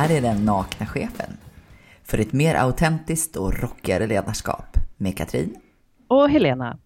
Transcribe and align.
här 0.00 0.10
är 0.10 0.20
den 0.20 0.44
nakna 0.44 0.86
chefen. 0.86 1.36
För 2.04 2.18
ett 2.18 2.32
mer 2.32 2.54
autentiskt 2.54 3.36
och 3.36 3.60
rockigare 3.60 4.06
ledarskap 4.06 4.76
med 4.96 5.16
Katrin. 5.16 5.56
Och 6.08 6.30
Helena. 6.30 6.78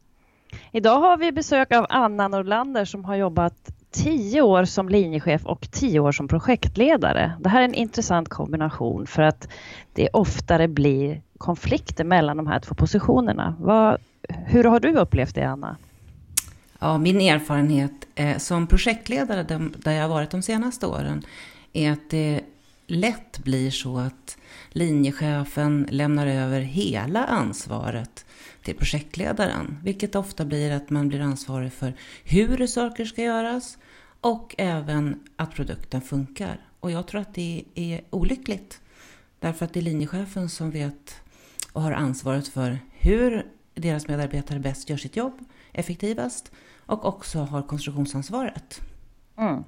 Idag 0.72 1.00
har 1.00 1.16
vi 1.16 1.32
besök 1.32 1.72
av 1.72 1.86
Anna 1.88 2.28
Norlander 2.28 2.84
som 2.84 3.04
har 3.04 3.16
jobbat 3.16 3.54
tio 3.90 4.42
år 4.42 4.64
som 4.64 4.88
linjechef 4.88 5.46
och 5.46 5.70
tio 5.70 6.00
år 6.00 6.12
som 6.12 6.28
projektledare. 6.28 7.32
Det 7.40 7.48
här 7.48 7.60
är 7.60 7.64
en 7.64 7.74
intressant 7.74 8.28
kombination 8.28 9.06
för 9.06 9.22
att 9.22 9.48
det 9.92 10.08
oftare 10.12 10.68
blir 10.68 11.22
konflikter 11.38 12.04
mellan 12.04 12.36
de 12.36 12.46
här 12.46 12.60
två 12.60 12.74
positionerna. 12.74 13.56
Vad, 13.58 13.98
hur 14.28 14.64
har 14.64 14.80
du 14.80 14.96
upplevt 14.96 15.34
det, 15.34 15.44
Anna? 15.44 15.76
Ja, 16.78 16.98
min 16.98 17.20
erfarenhet 17.20 18.06
eh, 18.14 18.38
som 18.38 18.66
projektledare, 18.66 19.42
där 19.78 19.92
jag 19.92 20.02
har 20.02 20.08
varit 20.08 20.30
de 20.30 20.42
senaste 20.42 20.86
åren, 20.86 21.22
är 21.72 21.92
att 21.92 22.10
det 22.10 22.40
lätt 22.86 23.38
blir 23.38 23.70
så 23.70 23.98
att 23.98 24.38
linjechefen 24.70 25.86
lämnar 25.90 26.26
över 26.26 26.60
hela 26.60 27.24
ansvaret 27.24 28.26
till 28.62 28.76
projektledaren, 28.76 29.78
vilket 29.82 30.14
ofta 30.14 30.44
blir 30.44 30.70
att 30.70 30.90
man 30.90 31.08
blir 31.08 31.20
ansvarig 31.20 31.72
för 31.72 31.94
hur 32.24 32.66
saker 32.66 33.04
ska 33.04 33.22
göras 33.22 33.78
och 34.20 34.54
även 34.58 35.20
att 35.36 35.54
produkten 35.54 36.00
funkar. 36.00 36.60
Och 36.80 36.90
jag 36.90 37.06
tror 37.06 37.20
att 37.20 37.34
det 37.34 37.64
är 37.74 38.00
olyckligt, 38.10 38.80
därför 39.38 39.64
att 39.64 39.72
det 39.72 39.80
är 39.80 39.84
linjechefen 39.84 40.48
som 40.48 40.70
vet 40.70 41.14
och 41.72 41.82
har 41.82 41.92
ansvaret 41.92 42.48
för 42.48 42.78
hur 42.92 43.46
deras 43.74 44.08
medarbetare 44.08 44.58
bäst 44.58 44.90
gör 44.90 44.96
sitt 44.96 45.16
jobb 45.16 45.44
effektivast 45.72 46.52
och 46.86 47.04
också 47.04 47.38
har 47.38 47.62
konstruktionsansvaret. 47.62 48.80
Mm. 49.36 49.64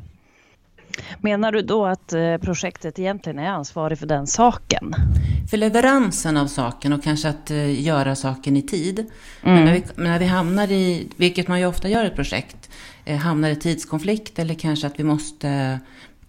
Menar 1.20 1.52
du 1.52 1.62
då 1.62 1.86
att 1.86 2.12
eh, 2.12 2.36
projektet 2.36 2.98
egentligen 2.98 3.38
är 3.38 3.48
ansvarig 3.48 3.98
för 3.98 4.06
den 4.06 4.26
saken? 4.26 4.94
För 5.50 5.56
leveransen 5.56 6.36
av 6.36 6.46
saken 6.46 6.92
och 6.92 7.04
kanske 7.04 7.28
att 7.28 7.50
uh, 7.50 7.80
göra 7.82 8.14
saken 8.14 8.56
i 8.56 8.62
tid. 8.62 8.98
Mm. 8.98 9.54
Men, 9.54 9.64
när 9.64 9.72
vi, 9.72 9.84
när 9.96 10.18
vi 10.18 10.26
hamnar 10.26 10.72
i, 10.72 11.08
vilket 11.16 11.48
man 11.48 11.60
ju 11.60 11.66
ofta 11.66 11.88
gör 11.88 12.04
i 12.04 12.06
ett 12.06 12.14
projekt, 12.14 12.70
eh, 13.04 13.16
hamnar 13.16 13.50
i 13.50 13.56
tidskonflikt 13.56 14.38
eller 14.38 14.54
kanske 14.54 14.86
att 14.86 14.98
vi 15.00 15.04
måste 15.04 15.78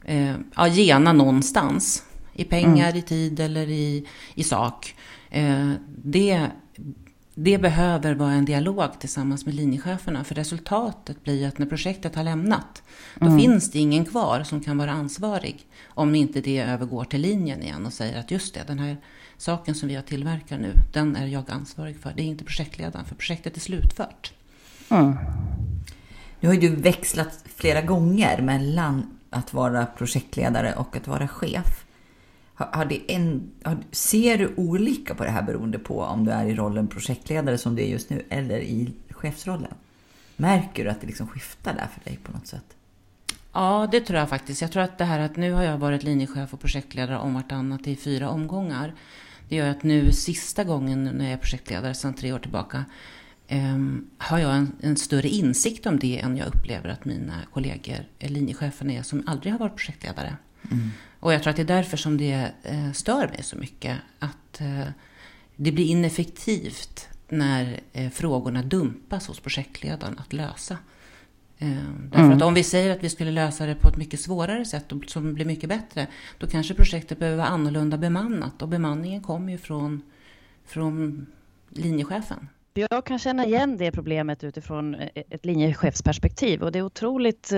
eh, 0.05 0.35
ja, 0.55 0.67
gena 0.67 1.13
någonstans. 1.13 2.03
I 2.33 2.43
pengar, 2.43 2.87
mm. 2.89 2.97
i 2.97 3.01
tid 3.01 3.39
eller 3.39 3.69
i, 3.69 4.07
i 4.35 4.43
sak. 4.43 4.95
Eh, 5.29 5.71
det 6.03 6.47
det 7.39 7.57
behöver 7.57 8.13
vara 8.13 8.31
en 8.31 8.45
dialog 8.45 8.99
tillsammans 8.99 9.45
med 9.45 9.55
linjecheferna 9.55 10.23
för 10.23 10.35
resultatet 10.35 11.23
blir 11.23 11.47
att 11.47 11.57
när 11.57 11.65
projektet 11.65 12.15
har 12.15 12.23
lämnat 12.23 12.83
då 13.15 13.25
mm. 13.25 13.39
finns 13.39 13.71
det 13.71 13.79
ingen 13.79 14.05
kvar 14.05 14.43
som 14.43 14.61
kan 14.63 14.77
vara 14.77 14.91
ansvarig 14.91 15.65
om 15.87 16.15
inte 16.15 16.41
det 16.41 16.59
övergår 16.59 17.03
till 17.03 17.21
linjen 17.21 17.61
igen 17.61 17.85
och 17.85 17.93
säger 17.93 18.19
att 18.19 18.31
just 18.31 18.53
det, 18.53 18.63
den 18.67 18.79
här 18.79 18.97
saken 19.37 19.75
som 19.75 19.89
vi 19.89 19.95
har 19.95 20.01
tillverkat 20.01 20.59
nu, 20.59 20.73
den 20.93 21.15
är 21.15 21.27
jag 21.27 21.51
ansvarig 21.51 21.99
för. 21.99 22.13
Det 22.15 22.21
är 22.21 22.25
inte 22.25 22.43
projektledaren 22.43 23.05
för 23.05 23.15
projektet 23.15 23.55
är 23.55 23.61
slutfört. 23.61 24.33
Mm. 24.89 25.15
Nu 26.39 26.47
har 26.47 26.55
ju 26.55 26.59
du 26.59 26.75
växlat 26.75 27.43
flera 27.55 27.81
gånger 27.81 28.41
mellan 28.41 29.17
att 29.29 29.53
vara 29.53 29.85
projektledare 29.85 30.73
och 30.73 30.95
att 30.95 31.07
vara 31.07 31.27
chef. 31.27 31.86
Har, 32.57 32.69
har 32.73 32.85
det 32.85 33.01
en, 33.07 33.51
har, 33.63 33.77
ser 33.91 34.37
du 34.37 34.53
olika 34.55 35.15
på 35.15 35.23
det 35.23 35.29
här 35.29 35.43
beroende 35.43 35.79
på 35.79 36.01
om 36.01 36.25
du 36.25 36.31
är 36.31 36.45
i 36.45 36.55
rollen 36.55 36.87
projektledare 36.87 37.57
som 37.57 37.75
du 37.75 37.81
är 37.83 37.87
just 37.87 38.09
nu 38.09 38.25
eller 38.29 38.59
i 38.59 38.93
chefsrollen? 39.09 39.73
Märker 40.35 40.83
du 40.83 40.89
att 40.89 41.01
det 41.01 41.07
liksom 41.07 41.27
skiftar 41.27 41.73
där 41.73 41.87
för 41.93 42.09
dig 42.09 42.19
på 42.23 42.31
något 42.31 42.47
sätt? 42.47 42.75
Ja, 43.53 43.87
det 43.91 44.01
tror 44.01 44.19
jag 44.19 44.29
faktiskt. 44.29 44.61
Jag 44.61 44.71
tror 44.71 44.83
att 44.83 44.97
det 44.97 45.05
här 45.05 45.19
att 45.19 45.35
nu 45.35 45.51
har 45.51 45.63
jag 45.63 45.77
varit 45.77 46.03
linjechef 46.03 46.53
och 46.53 46.59
projektledare 46.59 47.17
om 47.17 47.33
vartannat 47.33 47.87
i 47.87 47.95
fyra 47.95 48.29
omgångar. 48.29 48.93
Det 49.49 49.55
gör 49.55 49.69
att 49.69 49.83
nu 49.83 50.11
sista 50.11 50.63
gången 50.63 51.03
när 51.03 51.25
jag 51.25 51.33
är 51.33 51.37
projektledare 51.37 51.93
sedan 51.93 52.13
tre 52.13 52.33
år 52.33 52.39
tillbaka 52.39 52.85
eh, 53.47 53.77
har 54.17 54.39
jag 54.39 54.55
en, 54.55 54.71
en, 54.81 54.97
större 54.97 55.27
insikt 55.27 55.85
om 55.85 55.99
det 55.99 56.19
än 56.19 56.37
jag 56.37 56.47
upplever 56.47 56.89
att 56.89 57.05
mina 57.05 57.33
kollegor, 57.53 58.05
eh, 58.19 58.31
linjecheferna 58.31 58.93
är 58.93 59.01
som 59.01 59.23
aldrig 59.27 59.53
har 59.53 59.59
varit 59.59 59.75
projektledare. 59.75 60.37
Mm. 60.71 60.91
Och 61.19 61.33
jag 61.33 61.43
tror 61.43 61.49
att 61.49 61.55
det 61.55 61.61
är 61.61 61.65
därför 61.65 61.97
som 61.97 62.17
det 62.17 62.51
eh, 62.63 62.91
stör 62.91 63.27
mig 63.27 63.43
så 63.43 63.57
mycket. 63.57 63.97
Att 64.19 64.61
eh, 64.61 64.87
det 65.55 65.71
blir 65.71 65.85
ineffektivt 65.85 67.07
när 67.29 67.79
eh, 67.93 68.09
frågorna 68.09 68.61
dumpas 68.61 69.27
hos 69.27 69.39
projektledaren 69.39 70.19
att 70.19 70.33
lösa. 70.33 70.77
Därför 71.59 72.19
mm. 72.19 72.37
att 72.37 72.41
om 72.41 72.53
vi 72.53 72.63
säger 72.63 72.91
att 72.91 73.03
vi 73.03 73.09
skulle 73.09 73.31
lösa 73.31 73.65
det 73.65 73.75
på 73.75 73.87
ett 73.87 73.97
mycket 73.97 74.19
svårare 74.19 74.65
sätt 74.65 74.91
och 74.91 75.03
som 75.07 75.33
blir 75.33 75.45
mycket 75.45 75.69
bättre, 75.69 76.07
då 76.37 76.47
kanske 76.47 76.73
projektet 76.73 77.19
behöver 77.19 77.37
vara 77.37 77.47
annorlunda 77.47 77.97
bemannat 77.97 78.61
och 78.61 78.67
bemanningen 78.67 79.21
kommer 79.21 79.51
ju 79.51 79.57
från, 79.57 80.01
från 80.65 81.25
linjechefen. 81.69 82.49
Jag 82.73 83.05
kan 83.05 83.19
känna 83.19 83.45
igen 83.45 83.77
det 83.77 83.91
problemet 83.91 84.43
utifrån 84.43 84.95
ett 85.15 85.45
linjechefsperspektiv 85.45 86.63
och 86.63 86.71
det 86.71 86.79
är 86.79 86.83
otroligt 86.83 87.51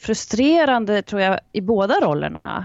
frustrerande 0.00 1.02
tror 1.02 1.20
jag 1.20 1.40
i 1.52 1.60
båda 1.60 2.00
rollerna. 2.00 2.64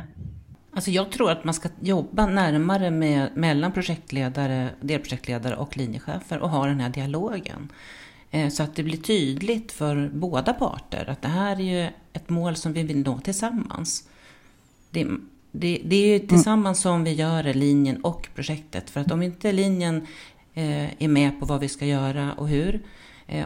Alltså 0.73 0.91
jag 0.91 1.11
tror 1.11 1.31
att 1.31 1.43
man 1.43 1.53
ska 1.53 1.69
jobba 1.79 2.25
närmare 2.25 2.91
med, 2.91 3.29
mellan 3.35 3.71
projektledare, 3.71 4.69
delprojektledare 4.81 5.55
och 5.55 5.77
linjechefer 5.77 6.39
och 6.39 6.49
ha 6.49 6.65
den 6.65 6.79
här 6.79 6.89
dialogen. 6.89 7.71
Eh, 8.31 8.49
så 8.49 8.63
att 8.63 8.75
det 8.75 8.83
blir 8.83 8.97
tydligt 8.97 9.71
för 9.71 10.09
båda 10.13 10.53
parter 10.53 11.09
att 11.09 11.21
det 11.21 11.27
här 11.27 11.55
är 11.55 11.83
ju 11.83 11.89
ett 12.13 12.29
mål 12.29 12.55
som 12.55 12.73
vi 12.73 12.83
vill 12.83 13.03
nå 13.03 13.19
tillsammans. 13.19 14.09
Det, 14.89 15.07
det, 15.51 15.81
det 15.85 15.95
är 15.95 16.07
ju 16.07 16.27
tillsammans 16.27 16.81
som 16.81 17.03
vi 17.03 17.13
gör 17.13 17.53
linjen 17.53 18.03
och 18.03 18.29
projektet. 18.35 18.89
För 18.89 19.01
att 19.01 19.11
om 19.11 19.21
inte 19.21 19.51
linjen 19.51 20.07
eh, 20.53 21.03
är 21.03 21.07
med 21.07 21.39
på 21.39 21.45
vad 21.45 21.59
vi 21.59 21.69
ska 21.69 21.85
göra 21.85 22.33
och 22.33 22.47
hur, 22.47 22.81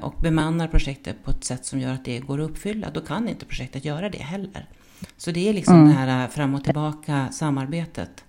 och 0.01 0.15
bemannar 0.21 0.67
projektet 0.67 1.23
på 1.23 1.31
ett 1.31 1.43
sätt 1.43 1.65
som 1.65 1.79
gör 1.79 1.93
att 1.93 2.05
det 2.05 2.19
går 2.19 2.41
att 2.41 2.49
uppfylla, 2.49 2.89
då 2.89 3.01
kan 3.01 3.29
inte 3.29 3.45
projektet 3.45 3.85
göra 3.85 4.09
det 4.09 4.23
heller. 4.23 4.69
Så 5.17 5.31
det 5.31 5.49
är 5.49 5.53
liksom 5.53 5.75
mm. 5.75 5.87
det 5.87 5.93
här 5.93 6.23
eh, 6.23 6.29
fram 6.29 6.55
och 6.55 6.63
tillbaka 6.63 7.27
samarbetet. 7.31 8.23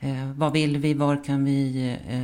Eh, 0.00 0.32
vad 0.32 0.52
vill 0.52 0.78
vi? 0.78 0.94
Var 0.94 1.24
kan 1.24 1.44
vi? 1.44 1.88
Eh, 2.08 2.22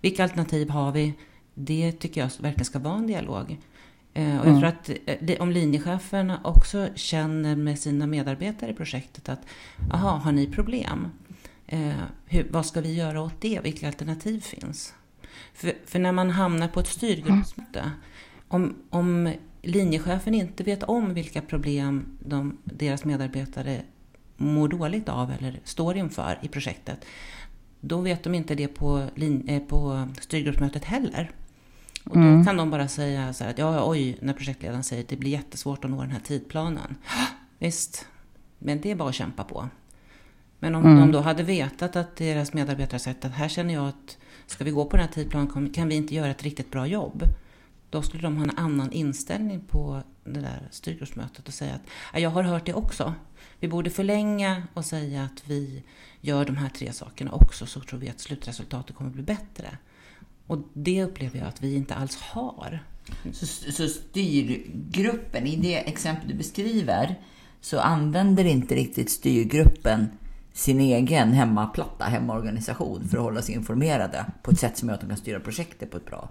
vilka 0.00 0.22
alternativ 0.22 0.70
har 0.70 0.92
vi? 0.92 1.14
Det 1.54 1.92
tycker 1.92 2.20
jag 2.20 2.30
verkligen 2.40 2.64
ska 2.64 2.78
vara 2.78 2.96
en 2.96 3.06
dialog. 3.06 3.58
Eh, 4.14 4.40
och 4.40 4.46
jag 4.46 4.46
mm. 4.46 4.60
tror 4.60 4.68
att 4.68 4.88
eh, 4.88 5.16
det, 5.20 5.38
om 5.38 5.50
linjecheferna 5.50 6.40
också 6.44 6.88
känner 6.94 7.56
med 7.56 7.78
sina 7.78 8.06
medarbetare 8.06 8.70
i 8.70 8.74
projektet 8.74 9.28
att, 9.28 9.40
aha, 9.92 10.10
har 10.10 10.32
ni 10.32 10.46
problem? 10.46 11.08
Hur, 12.26 12.46
vad 12.50 12.66
ska 12.66 12.80
vi 12.80 12.94
göra 12.94 13.22
åt 13.22 13.40
det? 13.40 13.60
Vilka 13.60 13.86
alternativ 13.86 14.40
finns? 14.40 14.94
För, 15.54 15.72
för 15.86 15.98
när 15.98 16.12
man 16.12 16.30
hamnar 16.30 16.68
på 16.68 16.80
ett 16.80 16.86
styrgruppsmöte, 16.86 17.90
om, 18.48 18.74
om 18.90 19.32
linjechefen 19.62 20.34
inte 20.34 20.64
vet 20.64 20.82
om 20.82 21.14
vilka 21.14 21.42
problem 21.42 22.18
de, 22.20 22.58
deras 22.64 23.04
medarbetare 23.04 23.82
mår 24.36 24.68
dåligt 24.68 25.08
av 25.08 25.32
eller 25.38 25.60
står 25.64 25.96
inför 25.96 26.38
i 26.42 26.48
projektet, 26.48 27.04
då 27.80 28.00
vet 28.00 28.22
de 28.22 28.34
inte 28.34 28.54
det 28.54 28.68
på, 28.68 29.08
eh, 29.46 29.60
på 29.60 30.08
styrgruppsmötet 30.20 30.84
heller. 30.84 31.30
Och 32.04 32.16
då 32.16 32.22
mm. 32.22 32.44
kan 32.44 32.56
de 32.56 32.70
bara 32.70 32.88
säga 32.88 33.32
så 33.32 33.44
här 33.44 33.50
att 33.50 33.58
ja, 33.58 33.90
oj, 33.90 34.18
när 34.20 34.32
projektledaren 34.32 34.82
säger 34.82 35.02
att 35.02 35.08
det 35.08 35.16
blir 35.16 35.30
jättesvårt 35.30 35.84
att 35.84 35.90
nå 35.90 36.00
den 36.00 36.10
här 36.10 36.20
tidplanen. 36.20 36.96
Visst, 37.58 38.06
men 38.58 38.80
det 38.80 38.90
är 38.90 38.94
bara 38.94 39.08
att 39.08 39.14
kämpa 39.14 39.44
på. 39.44 39.68
Men 40.58 40.74
om 40.74 40.84
mm. 40.84 40.98
de 40.98 41.12
då 41.12 41.20
hade 41.20 41.42
vetat 41.42 41.96
att 41.96 42.16
deras 42.16 42.52
medarbetare 42.52 42.98
sagt 42.98 43.24
att 43.24 43.32
här 43.32 43.48
känner 43.48 43.74
jag 43.74 43.88
att 43.88 44.18
ska 44.50 44.64
vi 44.64 44.70
gå 44.70 44.84
på 44.84 44.96
den 44.96 45.06
här 45.06 45.12
tidplanen 45.12 45.70
kan 45.70 45.88
vi 45.88 45.94
inte 45.94 46.14
göra 46.14 46.30
ett 46.30 46.42
riktigt 46.42 46.70
bra 46.70 46.86
jobb. 46.86 47.24
Då 47.90 48.02
skulle 48.02 48.22
de 48.22 48.36
ha 48.36 48.44
en 48.44 48.58
annan 48.58 48.92
inställning 48.92 49.60
på 49.60 50.02
det 50.24 50.40
där 50.40 50.68
styrgruppsmötet 50.70 51.48
och 51.48 51.54
säga 51.54 51.74
att 51.74 52.20
jag 52.20 52.30
har 52.30 52.42
hört 52.42 52.66
det 52.66 52.74
också. 52.74 53.14
Vi 53.60 53.68
borde 53.68 53.90
förlänga 53.90 54.62
och 54.74 54.84
säga 54.84 55.22
att 55.24 55.42
vi 55.44 55.82
gör 56.20 56.44
de 56.44 56.56
här 56.56 56.68
tre 56.68 56.92
sakerna 56.92 57.32
också 57.32 57.66
så 57.66 57.80
tror 57.80 58.00
vi 58.00 58.08
att 58.08 58.20
slutresultatet 58.20 58.96
kommer 58.96 59.10
bli 59.10 59.22
bättre. 59.22 59.78
Och 60.46 60.58
det 60.72 61.04
upplever 61.04 61.38
jag 61.38 61.48
att 61.48 61.62
vi 61.62 61.74
inte 61.74 61.94
alls 61.94 62.16
har. 62.20 62.84
Så, 63.32 63.46
så 63.72 63.88
styrgruppen, 63.88 65.46
i 65.46 65.56
det 65.56 65.88
exempel 65.88 66.28
du 66.28 66.34
beskriver, 66.34 67.18
så 67.60 67.80
använder 67.80 68.44
inte 68.44 68.74
riktigt 68.74 69.10
styrgruppen 69.10 70.08
sin 70.52 70.80
egen 70.80 71.32
hemmaplatta, 71.32 72.04
hemmaorganisation 72.04 73.08
för 73.08 73.18
att 73.18 73.24
hålla 73.24 73.42
sig 73.42 73.54
informerade 73.54 74.26
på 74.42 74.50
ett 74.50 74.58
sätt 74.58 74.78
som 74.78 74.88
gör 74.88 74.94
att 74.94 75.00
de 75.00 75.06
kan 75.06 75.16
styra 75.16 75.40
projektet 75.40 75.90
på 75.90 75.96
ett 75.96 76.06
bra 76.06 76.28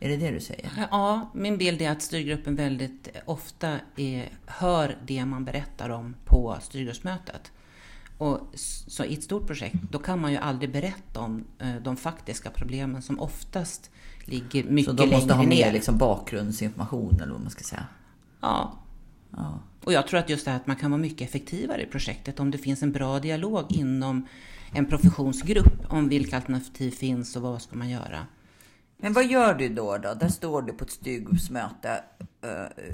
är 0.00 0.08
det 0.08 0.16
det 0.16 0.30
du 0.30 0.40
säger? 0.40 0.70
Ja, 0.90 1.30
min 1.34 1.58
bild 1.58 1.82
är 1.82 1.90
att 1.90 2.02
styrgruppen 2.02 2.56
väldigt 2.56 3.08
ofta 3.24 3.78
är, 3.96 4.28
hör 4.46 4.96
det 5.06 5.24
man 5.24 5.44
berättar 5.44 5.88
om 5.88 6.14
på 6.24 6.56
styrgruppsmötet. 6.62 7.52
Och 8.18 8.40
så 8.54 9.04
i 9.04 9.14
ett 9.14 9.22
stort 9.22 9.46
projekt, 9.46 9.76
då 9.90 9.98
kan 9.98 10.20
man 10.20 10.32
ju 10.32 10.38
aldrig 10.38 10.72
berätta 10.72 11.20
om 11.20 11.44
eh, 11.58 11.74
de 11.82 11.96
faktiska 11.96 12.50
problemen 12.50 13.02
som 13.02 13.20
oftast 13.20 13.90
ligger 14.24 14.64
mycket 14.64 14.72
längre 14.72 14.74
ner. 14.74 14.82
Så 14.84 14.92
de 14.92 15.06
måste 15.06 15.34
ha 15.34 15.42
mer 15.42 15.72
liksom 15.72 15.98
bakgrundsinformation 15.98 17.20
eller 17.22 17.32
vad 17.32 17.40
man 17.40 17.50
ska 17.50 17.64
säga? 17.64 17.86
Ja, 18.40 18.78
Ja. 19.30 19.60
Och 19.84 19.92
jag 19.92 20.06
tror 20.06 20.20
att 20.20 20.30
just 20.30 20.44
det 20.44 20.50
här 20.50 20.58
att 20.58 20.66
man 20.66 20.76
kan 20.76 20.90
vara 20.90 21.00
mycket 21.00 21.28
effektivare 21.28 21.82
i 21.82 21.86
projektet 21.86 22.40
om 22.40 22.50
det 22.50 22.58
finns 22.58 22.82
en 22.82 22.92
bra 22.92 23.18
dialog 23.18 23.64
inom 23.68 24.26
en 24.74 24.86
professionsgrupp 24.86 25.92
om 25.92 26.08
vilka 26.08 26.36
alternativ 26.36 26.90
finns 26.90 27.36
och 27.36 27.42
vad 27.42 27.62
ska 27.62 27.76
man 27.76 27.88
göra. 27.88 28.26
Men 28.96 29.12
vad 29.12 29.26
gör 29.26 29.54
du 29.54 29.68
då? 29.68 29.96
då? 29.96 30.14
Där 30.14 30.28
står 30.28 30.62
du 30.62 30.72
på 30.72 30.84
ett 30.84 30.90
styrgruppsmöte 30.90 32.02
eh, 32.42 32.88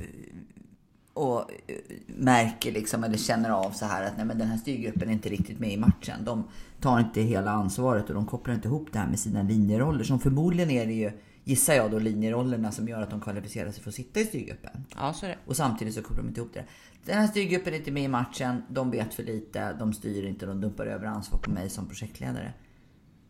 och 1.14 1.40
eh, 1.40 1.76
märker 2.06 2.72
liksom, 2.72 3.04
eller 3.04 3.16
känner 3.16 3.50
av 3.50 3.70
så 3.70 3.84
här 3.86 4.06
att 4.06 4.16
nej, 4.16 4.26
men 4.26 4.38
den 4.38 4.48
här 4.48 4.56
styrgruppen 4.56 5.08
är 5.08 5.12
inte 5.12 5.28
riktigt 5.28 5.60
med 5.60 5.72
i 5.72 5.76
matchen. 5.76 6.24
De 6.24 6.44
tar 6.80 7.00
inte 7.00 7.20
hela 7.20 7.50
ansvaret 7.50 8.08
och 8.08 8.14
de 8.14 8.26
kopplar 8.26 8.54
inte 8.54 8.68
ihop 8.68 8.88
det 8.92 8.98
här 8.98 9.06
med 9.06 9.18
sina 9.18 9.42
linjeroller. 9.42 10.04
Som 10.04 10.20
förmodligen 10.20 10.70
är 10.70 10.86
det 10.86 10.92
ju, 10.92 11.10
gissar 11.44 11.74
jag 11.74 11.90
då, 11.90 11.98
linjerollerna 11.98 12.72
som 12.72 12.88
gör 12.88 13.02
att 13.02 13.10
de 13.10 13.20
kvalificerar 13.20 13.70
sig 13.70 13.82
för 13.82 13.90
att 13.90 13.94
sitta 13.94 14.20
i 14.20 14.24
styrgruppen. 14.24 14.84
Ja, 14.96 15.12
så 15.12 15.26
är 15.26 15.30
det. 15.30 15.38
Och 15.46 15.56
samtidigt 15.56 15.94
så 15.94 16.02
kopplar 16.02 16.22
de 16.22 16.28
inte 16.28 16.40
ihop 16.40 16.54
det. 16.54 16.64
Den 17.04 17.18
här 17.18 17.26
styrgruppen 17.26 17.74
är 17.74 17.78
inte 17.78 17.90
med 17.90 18.02
i 18.02 18.08
matchen. 18.08 18.62
De 18.68 18.90
vet 18.90 19.14
för 19.14 19.22
lite. 19.22 19.72
De 19.72 19.92
styr 19.92 20.26
inte. 20.26 20.46
De 20.46 20.60
dumpar 20.60 20.86
över 20.86 21.06
ansvar 21.06 21.38
på 21.38 21.50
mig 21.50 21.70
som 21.70 21.88
projektledare. 21.88 22.52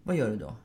Vad 0.02 0.16
gör 0.16 0.30
du 0.30 0.36
då? 0.36 0.56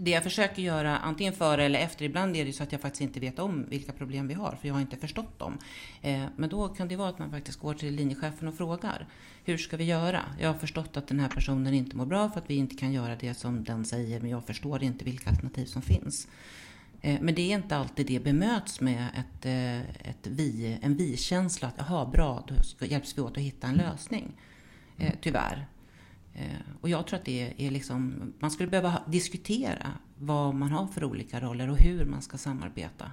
Det 0.00 0.10
jag 0.10 0.22
försöker 0.22 0.62
göra 0.62 0.98
antingen 0.98 1.32
före 1.32 1.64
eller 1.64 1.78
efter, 1.78 2.04
ibland 2.04 2.36
är 2.36 2.44
det 2.44 2.52
så 2.52 2.62
att 2.62 2.72
jag 2.72 2.80
faktiskt 2.80 3.00
inte 3.00 3.20
vet 3.20 3.38
om 3.38 3.66
vilka 3.68 3.92
problem 3.92 4.28
vi 4.28 4.34
har, 4.34 4.56
för 4.60 4.68
jag 4.68 4.74
har 4.74 4.80
inte 4.80 4.96
förstått 4.96 5.38
dem. 5.38 5.58
Eh, 6.02 6.24
men 6.36 6.48
då 6.48 6.68
kan 6.68 6.88
det 6.88 6.96
vara 6.96 7.08
att 7.08 7.18
man 7.18 7.30
faktiskt 7.30 7.60
går 7.60 7.74
till 7.74 7.94
linjechefen 7.94 8.48
och 8.48 8.54
frågar. 8.54 9.06
Hur 9.44 9.58
ska 9.58 9.76
vi 9.76 9.84
göra? 9.84 10.24
Jag 10.40 10.48
har 10.48 10.58
förstått 10.58 10.96
att 10.96 11.06
den 11.06 11.20
här 11.20 11.28
personen 11.28 11.74
inte 11.74 11.96
mår 11.96 12.06
bra 12.06 12.30
för 12.30 12.40
att 12.40 12.50
vi 12.50 12.54
inte 12.54 12.76
kan 12.76 12.92
göra 12.92 13.16
det 13.16 13.34
som 13.34 13.64
den 13.64 13.84
säger, 13.84 14.20
men 14.20 14.30
jag 14.30 14.44
förstår 14.44 14.82
inte 14.82 15.04
vilka 15.04 15.30
alternativ 15.30 15.66
som 15.66 15.82
finns. 15.82 16.28
Eh, 17.00 17.20
men 17.20 17.34
det 17.34 17.52
är 17.52 17.54
inte 17.54 17.76
alltid 17.76 18.06
det 18.06 18.20
bemöts 18.20 18.80
med 18.80 19.08
ett, 19.14 19.46
eh, 19.46 20.10
ett 20.10 20.26
vi, 20.26 20.78
en 20.82 20.96
vi-känsla, 20.96 21.68
att 21.68 21.74
jaha, 21.78 22.06
bra, 22.06 22.44
då 22.78 22.86
hjälps 22.86 23.18
vi 23.18 23.22
åt 23.22 23.36
att 23.36 23.42
hitta 23.42 23.66
en 23.66 23.74
lösning. 23.74 24.32
Eh, 24.98 25.12
tyvärr. 25.20 25.66
Eh, 26.38 26.74
och 26.80 26.88
jag 26.88 27.06
tror 27.06 27.18
att 27.18 27.24
det 27.24 27.54
är 27.66 27.70
liksom, 27.70 28.32
man 28.38 28.50
skulle 28.50 28.68
behöva 28.68 29.02
diskutera 29.06 29.92
vad 30.18 30.54
man 30.54 30.70
har 30.70 30.86
för 30.86 31.04
olika 31.04 31.40
roller 31.40 31.70
och 31.70 31.78
hur 31.78 32.04
man 32.04 32.22
ska 32.22 32.38
samarbeta. 32.38 33.12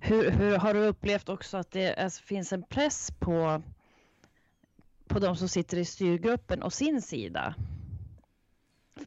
Hur, 0.00 0.30
hur 0.30 0.56
har 0.56 0.74
du 0.74 0.80
upplevt 0.80 1.28
också 1.28 1.56
att 1.56 1.70
det 1.70 1.94
alltså, 1.94 2.22
finns 2.22 2.52
en 2.52 2.62
press 2.62 3.10
på, 3.18 3.62
på 5.06 5.18
de 5.18 5.36
som 5.36 5.48
sitter 5.48 5.76
i 5.76 5.84
styrgruppen 5.84 6.62
och 6.62 6.72
sin 6.72 7.02
sida? 7.02 7.54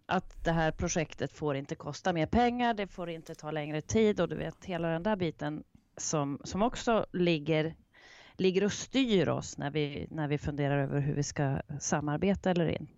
att 0.05 0.43
det 0.43 0.51
här 0.51 0.71
projektet 0.71 1.33
får 1.33 1.55
inte 1.55 1.75
kosta 1.75 2.13
mer 2.13 2.25
pengar, 2.25 2.73
det 2.73 2.87
får 2.87 3.09
inte 3.09 3.35
ta 3.35 3.51
längre 3.51 3.81
tid 3.81 4.19
och 4.19 4.29
du 4.29 4.35
vet 4.35 4.65
hela 4.65 4.87
den 4.87 5.03
där 5.03 5.15
biten 5.15 5.63
som, 5.97 6.39
som 6.43 6.61
också 6.61 7.05
ligger, 7.13 7.75
ligger 8.37 8.63
och 8.63 8.73
styr 8.73 9.29
oss 9.29 9.57
när 9.57 9.71
vi, 9.71 10.07
när 10.11 10.27
vi 10.27 10.37
funderar 10.37 10.77
över 10.77 10.99
hur 10.99 11.13
vi 11.13 11.23
ska 11.23 11.61
samarbeta 11.79 12.51
eller 12.51 12.67
inte. 12.67 12.93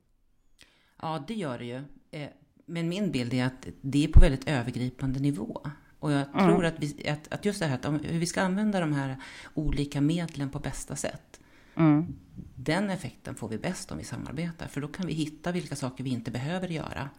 Ja, 1.01 1.23
det 1.27 1.33
gör 1.33 1.57
det 1.57 1.65
ju. 1.65 1.83
Eh, 2.11 2.29
men 2.65 2.89
min 2.89 3.11
bild 3.11 3.33
är 3.33 3.45
att 3.45 3.67
det 3.81 4.03
är 4.03 4.07
på 4.07 4.19
väldigt 4.19 4.47
övergripande 4.47 5.19
nivå. 5.19 5.61
Och 5.99 6.11
jag 6.11 6.27
mm. 6.27 6.45
tror 6.45 6.65
att, 6.65 6.75
vi, 6.79 7.09
att, 7.09 7.33
att 7.33 7.45
just 7.45 7.59
det 7.59 7.65
här 7.65 7.75
att 7.75 7.85
hur 7.85 8.19
vi 8.19 8.25
ska 8.25 8.41
använda 8.41 8.79
de 8.79 8.93
här 8.93 9.15
olika 9.53 10.01
medlen 10.01 10.49
på 10.49 10.59
bästa 10.59 10.95
sätt. 10.95 11.39
Mm. 11.75 12.15
Den 12.55 12.89
effekten 12.89 13.35
får 13.35 13.49
vi 13.49 13.57
bäst 13.57 13.91
om 13.91 13.97
vi 13.97 14.03
samarbetar, 14.03 14.67
för 14.67 14.81
då 14.81 14.87
kan 14.87 15.07
vi 15.07 15.13
hitta 15.13 15.51
vilka 15.51 15.75
saker 15.75 16.03
vi 16.03 16.09
inte 16.09 16.31
behöver 16.31 16.67
göra. 16.67 17.09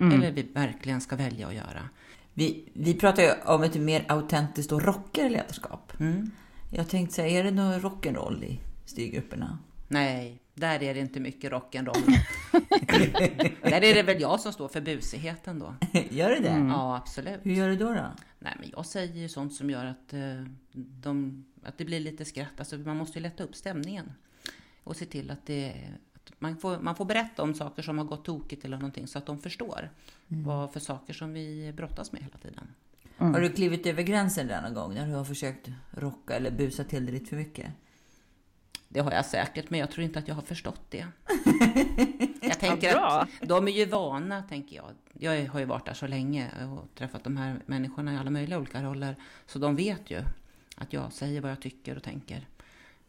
Mm. 0.00 0.12
Eller 0.12 0.32
vi 0.32 0.42
verkligen 0.42 1.00
ska 1.00 1.16
välja 1.16 1.48
att 1.48 1.54
göra. 1.54 1.88
Vi, 2.34 2.68
vi 2.72 2.94
pratar 2.94 3.22
ju 3.22 3.30
om 3.44 3.62
ett 3.62 3.74
mer 3.74 4.04
autentiskt 4.08 4.72
och 4.72 4.82
rockigare 4.82 5.28
ledarskap. 5.28 5.92
Mm. 6.00 6.30
Jag 6.70 6.88
tänkte 6.88 7.14
säga, 7.14 7.40
är 7.40 7.44
det 7.44 7.50
någon 7.50 7.80
rock'n'roll 7.80 8.44
i 8.44 8.60
styrgrupperna? 8.84 9.58
Nej, 9.88 10.40
där 10.58 10.82
är 10.82 10.94
det 10.94 11.00
inte 11.00 11.20
mycket 11.20 11.52
rock'n'roll. 11.52 12.18
där 13.70 13.84
är 13.84 13.94
det 13.94 14.02
väl 14.02 14.20
jag 14.20 14.40
som 14.40 14.52
står 14.52 14.68
för 14.68 14.80
busigheten 14.80 15.58
då. 15.58 15.74
Gör 16.10 16.30
det 16.30 16.40
det? 16.40 16.48
Mm. 16.48 16.68
Ja, 16.68 16.96
absolut. 16.96 17.40
Hur 17.42 17.52
gör 17.52 17.68
du 17.68 17.76
då? 17.76 17.92
då? 17.92 18.10
Nej, 18.38 18.56
men 18.60 18.70
jag 18.76 18.86
säger 18.86 19.14
ju 19.14 19.28
sånt 19.28 19.54
som 19.54 19.70
gör 19.70 19.84
att, 19.84 20.12
eh, 20.12 20.44
de, 20.72 21.44
att 21.62 21.78
det 21.78 21.84
blir 21.84 22.00
lite 22.00 22.24
skratt. 22.24 22.58
Alltså, 22.58 22.76
man 22.76 22.96
måste 22.96 23.18
ju 23.18 23.22
lätta 23.22 23.44
upp 23.44 23.56
stämningen 23.56 24.12
och 24.84 24.96
se 24.96 25.06
till 25.06 25.30
att 25.30 25.46
det 25.46 25.74
att 26.14 26.32
man, 26.38 26.56
får, 26.56 26.78
man 26.78 26.96
får 26.96 27.04
berätta 27.04 27.42
om 27.42 27.54
saker 27.54 27.82
som 27.82 27.98
har 27.98 28.04
gått 28.04 28.24
tokigt 28.24 28.64
eller 28.64 28.76
någonting 28.76 29.06
så 29.06 29.18
att 29.18 29.26
de 29.26 29.38
förstår 29.38 29.90
mm. 30.28 30.44
vad 30.44 30.72
för 30.72 30.80
saker 30.80 31.14
som 31.14 31.32
vi 31.32 31.72
brottas 31.76 32.12
med 32.12 32.22
hela 32.22 32.38
tiden. 32.38 32.68
Mm. 33.18 33.34
Har 33.34 33.40
du 33.40 33.48
klivit 33.48 33.86
över 33.86 34.02
gränsen 34.02 34.46
där 34.46 34.62
någon 34.62 34.74
gång 34.74 34.94
när 34.94 35.06
du 35.06 35.14
har 35.14 35.24
försökt 35.24 35.68
rocka 35.90 36.34
eller 36.34 36.50
busa 36.50 36.84
till 36.84 37.06
det 37.06 37.12
lite 37.12 37.26
för 37.26 37.36
mycket? 37.36 37.72
Det 38.88 39.00
har 39.00 39.12
jag 39.12 39.26
säkert, 39.26 39.70
men 39.70 39.80
jag 39.80 39.90
tror 39.90 40.04
inte 40.04 40.18
att 40.18 40.28
jag 40.28 40.34
har 40.34 40.42
förstått 40.42 40.90
det. 40.90 41.06
Jag 42.40 42.60
tänker 42.60 42.90
ja, 42.90 43.26
att 43.40 43.48
de 43.48 43.68
är 43.68 43.72
ju 43.72 43.84
vana, 43.84 44.42
tänker 44.42 44.76
jag. 44.76 44.90
Jag 45.12 45.46
har 45.46 45.60
ju 45.60 45.66
varit 45.66 45.86
där 45.86 45.94
så 45.94 46.06
länge 46.06 46.50
och 46.64 46.94
träffat 46.94 47.24
de 47.24 47.36
här 47.36 47.60
människorna 47.66 48.14
i 48.14 48.16
alla 48.16 48.30
möjliga 48.30 48.58
olika 48.58 48.82
roller. 48.82 49.16
Så 49.46 49.58
de 49.58 49.76
vet 49.76 50.10
ju 50.10 50.22
att 50.76 50.92
jag 50.92 51.12
säger 51.12 51.40
vad 51.40 51.50
jag 51.50 51.60
tycker 51.60 51.96
och 51.96 52.02
tänker. 52.02 52.46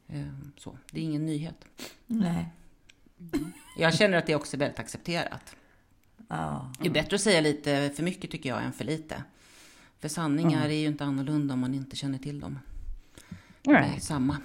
Ehm, 0.08 0.52
så, 0.58 0.78
det 0.92 1.00
är 1.00 1.04
ingen 1.04 1.26
nyhet. 1.26 1.66
Nej. 2.06 2.46
Jag 3.78 3.94
känner 3.94 4.18
att 4.18 4.26
det 4.26 4.36
också 4.36 4.58
är 4.58 4.60
väldigt 4.60 4.80
accepterat. 4.80 5.56
Ja. 6.28 6.74
Det 6.80 6.88
är 6.88 6.94
bättre 6.94 7.16
att 7.16 7.22
säga 7.22 7.42
lite 7.42 7.92
för 7.96 8.04
mycket 8.04 8.32
tycker 8.32 8.50
jag 8.50 8.64
än 8.64 8.74
för 8.74 8.86
lite. 8.86 9.24
För 10.00 10.08
sanningar 10.08 10.60
mm. 10.60 10.72
är 10.72 10.76
ju 10.76 10.88
inte 10.88 11.06
annorlunda 11.06 11.54
om 11.54 11.60
man 11.60 11.74
inte 11.74 11.96
känner 11.96 12.18
till 12.18 12.40
dem. 12.40 12.60
De 13.62 13.76
är 13.76 14.00
samma. 14.00 14.38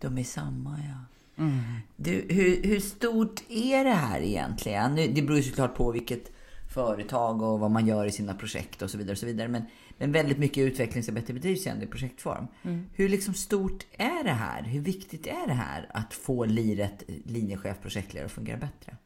De 0.00 0.18
är 0.18 0.24
samma, 0.24 0.78
ja. 0.78 1.04
Mm. 1.42 1.60
Du, 1.96 2.26
hur, 2.28 2.62
hur 2.62 2.80
stort 2.80 3.42
är 3.48 3.84
det 3.84 3.90
här 3.90 4.20
egentligen? 4.20 4.94
Det 4.96 5.22
beror 5.22 5.36
ju 5.36 5.42
såklart 5.42 5.74
på 5.74 5.92
vilket 5.92 6.32
företag 6.74 7.42
och 7.42 7.60
vad 7.60 7.70
man 7.70 7.86
gör 7.86 8.06
i 8.06 8.12
sina 8.12 8.34
projekt 8.34 8.82
och 8.82 8.90
så 8.90 8.98
vidare. 8.98 9.12
Och 9.12 9.18
så 9.18 9.26
vidare. 9.26 9.48
Men, 9.48 9.62
men 9.98 10.12
väldigt 10.12 10.38
mycket 10.38 10.58
utvecklingsarbete 10.58 11.32
bedrivs 11.32 11.66
ju 11.66 11.70
ändå 11.70 11.84
i 11.84 11.86
projektform. 11.86 12.46
Mm. 12.62 12.86
Hur 12.94 13.08
liksom 13.08 13.34
stort 13.34 13.86
är 13.92 14.24
det 14.24 14.32
här? 14.32 14.62
Hur 14.62 14.80
viktigt 14.80 15.26
är 15.26 15.46
det 15.46 15.52
här 15.52 15.90
att 15.94 16.14
få 16.14 16.44
liret, 16.44 17.02
linjechef, 17.24 17.80
projektledare 17.82 18.26
att 18.26 18.32
fungera 18.32 18.56
bättre? 18.56 18.96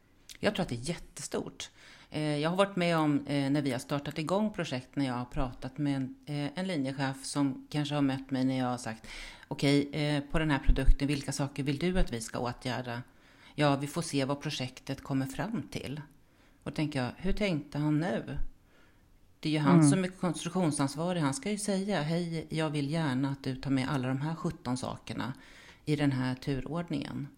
Jag 0.41 0.55
tror 0.55 0.63
att 0.63 0.69
det 0.69 0.75
är 0.75 0.89
jättestort. 0.89 1.71
Eh, 2.11 2.39
jag 2.39 2.51
har 2.51 2.57
varit 2.57 2.77
med 2.77 2.99
om 2.99 3.27
eh, 3.27 3.51
när 3.51 3.63
vi 3.63 3.73
har 3.73 3.79
startat 3.79 4.19
igång 4.19 4.53
projekt 4.53 4.97
när 4.97 5.07
jag 5.07 5.15
har 5.15 5.25
pratat 5.25 5.79
med 5.79 5.97
en, 5.97 6.15
eh, 6.27 6.59
en 6.59 6.67
linjechef 6.67 7.25
som 7.25 7.67
kanske 7.71 7.95
har 7.95 8.03
mött 8.03 8.31
mig 8.31 8.45
när 8.45 8.59
jag 8.59 8.67
har 8.67 8.79
sagt 8.79 9.07
okej, 9.55 9.89
okay, 9.89 10.21
på 10.21 10.39
den 10.39 10.51
här 10.51 10.59
produkten, 10.59 11.09
vilka 11.09 11.33
saker 11.33 11.63
vill 11.63 11.79
du 11.79 11.99
att 11.99 12.13
vi 12.13 12.21
ska 12.21 12.39
åtgärda? 12.39 13.03
Ja, 13.55 13.77
vi 13.77 13.87
får 13.87 14.03
se 14.03 14.25
vad 14.25 14.41
projektet 14.41 15.03
kommer 15.03 15.27
fram 15.27 15.63
till. 15.63 16.01
Och 16.63 16.71
då 16.71 16.75
tänker 16.75 17.03
jag, 17.03 17.11
hur 17.17 17.33
tänkte 17.33 17.79
han 17.79 18.01
nu? 18.01 18.39
Det 19.41 19.49
är 19.49 19.53
ju 19.53 19.59
han 19.59 19.75
mm. 19.75 19.91
som 19.91 20.05
är 20.05 20.09
konstruktionsansvarig. 20.09 21.21
Han 21.21 21.35
ska 21.35 21.51
ju 21.51 21.59
säga, 21.59 22.03
hej, 22.03 22.47
jag 22.49 22.71
vill 22.71 22.91
gärna 22.91 23.31
att 23.31 23.45
du 23.45 23.57
tar 23.57 23.71
med 23.71 23.89
alla 23.89 24.09
de 24.09 24.21
här 24.21 24.35
17 24.35 24.77
sakerna 24.77 25.33
i 25.85 25.97
den 25.97 26.13
här 26.13 26.35
turordningen. 26.35 27.29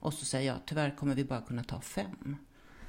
Och 0.00 0.14
så 0.14 0.24
säger 0.24 0.52
jag, 0.52 0.58
tyvärr 0.66 0.96
kommer 0.96 1.14
vi 1.14 1.24
bara 1.24 1.40
kunna 1.40 1.64
ta 1.64 1.80
fem. 1.80 2.36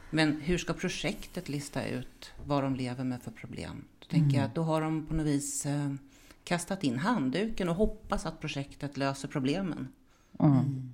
Men 0.09 0.41
hur 0.41 0.57
ska 0.57 0.73
projektet 0.73 1.49
lista 1.49 1.87
ut 1.87 2.31
vad 2.45 2.63
de 2.63 2.75
lever 2.75 3.03
med 3.03 3.21
för 3.21 3.31
problem? 3.31 3.85
Då 3.99 4.05
tänker 4.05 4.29
mm. 4.29 4.35
jag 4.35 4.45
att 4.45 4.55
då 4.55 4.63
har 4.63 4.81
de 4.81 5.05
på 5.05 5.13
något 5.13 5.25
vis 5.25 5.65
eh, 5.65 5.93
kastat 6.47 6.83
in 6.83 6.99
handduken 6.99 7.69
och 7.69 7.75
hoppas 7.75 8.25
att 8.25 8.39
projektet 8.39 8.97
löser 8.97 9.27
problemen. 9.27 9.87
Mm. 10.39 10.93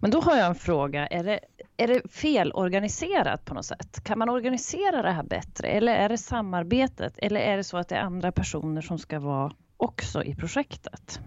Men 0.00 0.10
då 0.10 0.20
har 0.20 0.36
jag 0.36 0.46
en 0.46 0.54
fråga. 0.54 1.06
Är 1.06 1.24
det, 1.24 1.40
är 1.76 1.88
det 1.88 2.12
felorganiserat 2.12 3.44
på 3.44 3.54
något 3.54 3.64
sätt? 3.64 4.04
Kan 4.04 4.18
man 4.18 4.28
organisera 4.28 5.02
det 5.02 5.10
här 5.10 5.22
bättre? 5.22 5.68
Eller 5.68 5.94
är 5.94 6.08
det 6.08 6.18
samarbetet? 6.18 7.14
Eller 7.18 7.40
är 7.40 7.56
det 7.56 7.64
så 7.64 7.76
att 7.76 7.88
det 7.88 7.94
är 7.94 8.00
andra 8.00 8.32
personer 8.32 8.82
som 8.82 8.98
ska 8.98 9.20
vara 9.20 9.52
också 9.76 10.24
i 10.24 10.34
projektet? 10.34 11.20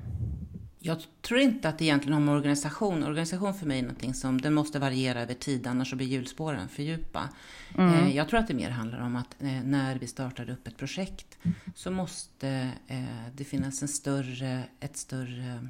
Jag 0.81 0.97
tror 1.21 1.39
inte 1.39 1.69
att 1.69 1.77
det 1.77 1.85
egentligen 1.85 2.13
har 2.13 2.21
med 2.21 2.35
organisation. 2.35 3.03
Organisation 3.03 3.53
för 3.53 3.65
mig 3.65 3.79
är 3.79 3.83
någonting 3.83 4.13
som 4.13 4.41
den 4.41 4.53
måste 4.53 4.79
variera 4.79 5.21
över 5.21 5.33
tid, 5.33 5.67
annars 5.67 5.93
blir 5.93 6.07
hjulspåren 6.07 6.69
för 6.69 6.83
djupa. 6.83 7.29
Mm. 7.77 7.93
Eh, 7.93 8.15
jag 8.15 8.29
tror 8.29 8.39
att 8.39 8.47
det 8.47 8.53
mer 8.53 8.69
handlar 8.69 8.99
om 8.99 9.15
att 9.15 9.35
eh, 9.39 9.63
när 9.63 9.95
vi 9.95 10.07
startar 10.07 10.49
upp 10.49 10.67
ett 10.67 10.77
projekt 10.77 11.37
så 11.75 11.91
måste 11.91 12.71
eh, 12.87 13.03
det 13.35 13.43
finnas 13.43 13.81
en 13.81 13.87
större, 13.87 14.63
ett 14.79 14.97
större 14.97 15.67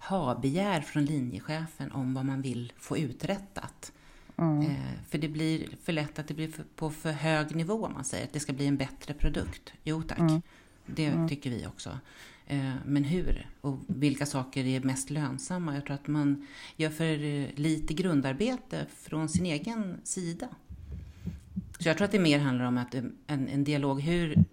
ha-begär 0.00 0.80
från 0.80 1.04
linjechefen 1.04 1.92
om 1.92 2.14
vad 2.14 2.24
man 2.24 2.42
vill 2.42 2.72
få 2.76 2.98
uträttat. 2.98 3.92
Mm. 4.36 4.74
För 5.08 5.18
det 5.18 5.28
blir 5.28 5.68
för 5.82 5.92
lätt 5.92 6.18
att 6.18 6.28
det 6.28 6.34
blir 6.34 6.50
på 6.76 6.90
för 6.90 7.12
hög 7.12 7.56
nivå 7.56 7.86
om 7.86 7.92
man 7.92 8.04
säger 8.04 8.24
att 8.24 8.32
det 8.32 8.40
ska 8.40 8.52
bli 8.52 8.66
en 8.66 8.76
bättre 8.76 9.14
produkt. 9.14 9.72
Jo 9.84 10.02
tack, 10.02 10.18
mm. 10.18 10.42
det 10.86 11.06
mm. 11.06 11.28
tycker 11.28 11.50
vi 11.50 11.66
också. 11.66 11.98
Eh, 12.50 12.72
men 12.84 13.04
hur? 13.04 13.46
Och 13.60 13.78
vilka 13.86 14.26
saker 14.26 14.66
är 14.66 14.80
mest 14.80 15.10
lönsamma? 15.10 15.74
Jag 15.74 15.84
tror 15.84 15.94
att 15.94 16.06
man 16.06 16.46
gör 16.76 16.90
för 16.90 17.24
eh, 17.24 17.46
lite 17.54 17.94
grundarbete 17.94 18.86
från 18.96 19.28
sin 19.28 19.46
egen 19.46 20.00
sida. 20.04 20.48
Så 21.78 21.88
jag 21.88 21.96
tror 21.96 22.04
att 22.04 22.12
det 22.12 22.18
mer 22.18 22.38
handlar 22.38 22.64
om 22.64 22.78
att 22.78 22.94
eh, 22.94 23.02
en, 23.26 23.48
en 23.48 23.64
dialog, 23.64 24.00
hur, 24.00 24.44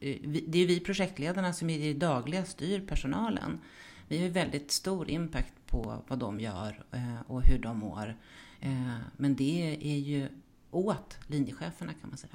det 0.47 0.63
är 0.63 0.67
vi 0.67 0.79
projektledarna 0.79 1.53
som 1.53 1.69
i 1.69 1.77
det 1.77 1.99
dagliga 1.99 2.45
styr 2.45 2.79
personalen. 2.79 3.59
Vi 4.07 4.17
har 4.17 4.25
ju 4.25 4.31
väldigt 4.31 4.71
stor 4.71 5.09
impact 5.09 5.53
på 5.65 6.03
vad 6.07 6.19
de 6.19 6.39
gör 6.39 6.83
och 7.27 7.43
hur 7.43 7.59
de 7.59 7.77
mår. 7.77 8.15
Men 9.17 9.35
det 9.35 9.77
är 9.81 9.97
ju 9.97 10.27
åt 10.75 11.17
linjecheferna 11.27 11.93
kan 11.93 12.09
man 12.09 12.17
säga. 12.17 12.33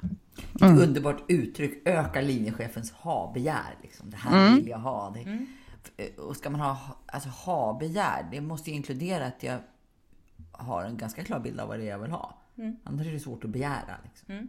Ett 0.55 0.61
mm. 0.61 0.79
underbart 0.79 1.23
uttryck, 1.27 1.87
öka 1.87 2.21
linjechefens 2.21 2.91
ha-begär. 2.91 3.77
Liksom. 3.81 4.09
Det 4.09 4.17
här 4.17 4.47
mm. 4.47 4.55
vill 4.55 4.67
jag 4.67 4.79
ha. 4.79 5.09
Det, 5.09 5.21
mm. 5.21 5.47
Och 6.17 6.35
ska 6.35 6.49
man 6.49 6.61
ha 6.61 6.97
alltså, 7.05 7.29
ha-begär, 7.29 8.27
det 8.31 8.41
måste 8.41 8.69
ju 8.69 8.75
inkludera 8.75 9.25
att 9.25 9.43
jag 9.43 9.59
har 10.51 10.83
en 10.83 10.97
ganska 10.97 11.23
klar 11.23 11.39
bild 11.39 11.59
av 11.59 11.67
vad 11.67 11.79
det 11.79 11.85
är 11.85 11.89
jag 11.89 11.99
vill 11.99 12.11
ha. 12.11 12.37
Mm. 12.55 12.75
Annars 12.83 13.07
är 13.07 13.11
det 13.11 13.19
svårt 13.19 13.43
att 13.43 13.49
begära. 13.49 13.97
Liksom. 14.03 14.33
Mm. 14.33 14.47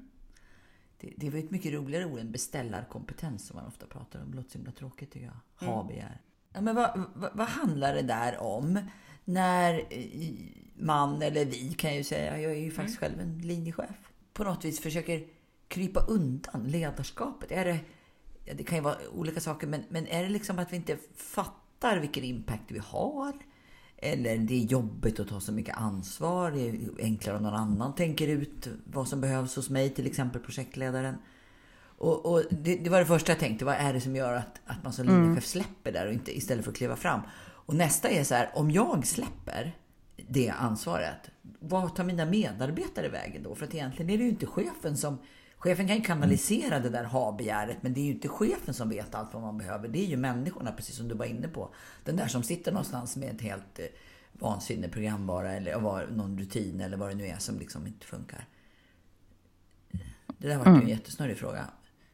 Det, 1.01 1.13
det 1.17 1.31
var 1.31 1.39
ett 1.39 1.51
mycket 1.51 1.73
roligare 1.73 2.05
ord 2.05 2.19
än 2.19 2.33
beställarkompetens 2.33 3.47
som 3.47 3.57
man 3.57 3.67
ofta 3.67 3.87
pratar 3.87 4.23
om. 4.23 4.31
Det 4.31 4.37
låter 4.37 4.51
så 4.51 4.59
himla 4.59 4.73
tråkigt 4.73 5.13
tycker 5.13 5.27
jag. 5.27 5.37
Mm. 5.61 5.75
Ha-begär. 5.75 6.21
Ja, 6.53 6.61
men 6.61 6.75
vad, 6.75 7.05
vad, 7.15 7.31
vad, 7.35 7.49
handlar 7.49 7.95
det 7.95 8.03
där 8.03 8.39
om? 8.39 8.79
När 9.25 9.75
eh, 9.91 10.62
man, 10.83 11.23
eller 11.23 11.45
vi 11.45 11.73
kan 11.73 11.91
jag 11.91 11.97
ju 11.97 12.05
säga, 12.05 12.41
jag 12.41 12.53
är 12.53 12.57
ju 12.57 12.71
faktiskt 12.71 13.03
mm. 13.03 13.19
själv 13.19 13.29
en 13.29 13.39
linjechef, 13.39 13.97
på 14.33 14.45
något 14.45 14.65
vis 14.65 14.81
försöker 14.81 15.25
krypa 15.69 16.01
undan 16.01 16.65
ledarskapet. 16.65 17.53
Är 17.53 17.65
det, 17.65 17.79
det 18.55 18.65
kan 18.65 18.79
ju 18.79 18.85
vara 18.85 18.97
olika 19.15 19.41
saker, 19.41 19.67
men, 19.67 19.85
men 19.89 20.07
är 20.07 20.23
det 20.23 20.29
liksom 20.29 20.59
att 20.59 20.73
vi 20.73 20.77
inte 20.77 20.97
fattar 21.17 21.99
vilken 21.99 22.25
impact 22.25 22.65
vi 22.69 22.79
har? 22.79 23.33
Eller 23.97 24.39
det 24.39 24.55
är 24.55 24.65
jobbigt 24.65 25.21
att 25.21 25.29
ta 25.29 25.41
så 25.41 25.53
mycket 25.53 25.77
ansvar. 25.77 26.51
Det 26.51 26.69
är 26.69 26.91
enklare 26.99 27.37
om 27.37 27.43
någon 27.43 27.55
annan 27.55 27.95
tänker 27.95 28.29
ut 28.29 28.69
vad 28.85 29.09
som 29.09 29.21
behövs 29.21 29.57
hos 29.57 29.71
mig, 29.71 29.91
till 29.91 30.07
exempel 30.07 30.43
projektledaren. 30.43 31.15
Och, 31.99 32.27
och 32.27 32.43
det, 32.51 32.77
det, 32.77 32.91
var 32.91 32.99
det 32.99 33.07
första 33.07 33.33
jag 33.33 33.39
tänkte. 33.39 33.65
Vad 33.65 33.75
är 33.75 33.93
det 33.93 34.01
som 34.01 34.17
gör 34.17 34.33
att, 34.33 34.61
att 34.67 34.85
man 34.85 34.93
som 34.93 35.07
linjechef 35.07 35.29
mm. 35.29 35.41
släpper 35.41 35.93
där 35.93 36.07
och 36.07 36.12
inte 36.12 36.37
istället 36.37 36.65
för 36.65 36.71
att 36.71 36.77
kliva 36.77 36.97
fram? 36.97 37.21
Och 37.67 37.75
nästa 37.75 38.09
är 38.09 38.25
så 38.25 38.35
här, 38.35 38.51
om 38.55 38.71
jag 38.71 39.07
släpper 39.07 39.77
det 40.16 40.50
ansvaret, 40.50 41.31
vad 41.42 41.97
tar 41.97 42.04
mina 42.04 42.25
medarbetare 42.25 43.09
vägen 43.09 43.42
då? 43.42 43.54
För 43.54 43.66
att 43.66 43.75
egentligen 43.75 44.11
är 44.11 44.19
det 44.19 44.25
ju 44.25 44.31
inte 44.31 44.47
chefen 44.47 44.97
som 44.97 45.19
Chefen 45.62 45.87
kan 45.87 45.97
ju 45.97 46.02
kanalisera 46.02 46.78
det 46.81 46.88
där 46.88 47.04
ha-begäret, 47.04 47.76
men 47.81 47.95
det 47.95 48.00
är 48.00 48.04
ju 48.04 48.12
inte 48.12 48.28
chefen 48.28 48.75
som 48.75 48.88
vet 48.88 49.14
allt 49.14 49.35
vad 49.35 49.42
man 49.42 49.59
behöver. 49.59 49.88
Det 49.88 49.99
är 49.99 50.07
ju 50.07 50.16
människorna, 50.16 50.73
precis 50.73 50.97
som 50.97 51.09
du 51.09 51.14
var 51.14 51.25
inne 51.25 51.49
på. 51.49 51.75
Den 52.04 52.16
där 52.16 52.26
som 52.26 52.42
sitter 52.42 52.73
någonstans 52.73 53.16
med 53.16 53.35
ett 53.35 53.40
helt 53.40 53.78
eh, 53.78 53.85
vansinnig 54.33 54.92
programvara 54.92 55.52
eller 55.52 55.78
var, 55.78 56.07
någon 56.07 56.38
rutin 56.38 56.81
eller 56.81 56.97
vad 56.97 57.09
det 57.09 57.14
nu 57.14 57.26
är 57.26 57.37
som 57.37 57.59
liksom 57.59 57.87
inte 57.87 58.07
funkar. 58.07 58.47
Det 60.26 60.49
där 60.49 60.59
var 60.59 60.66
mm. 60.66 60.78
ju 60.78 60.83
en 60.83 60.88
jättesnurrig 60.88 61.38
fråga. 61.38 61.66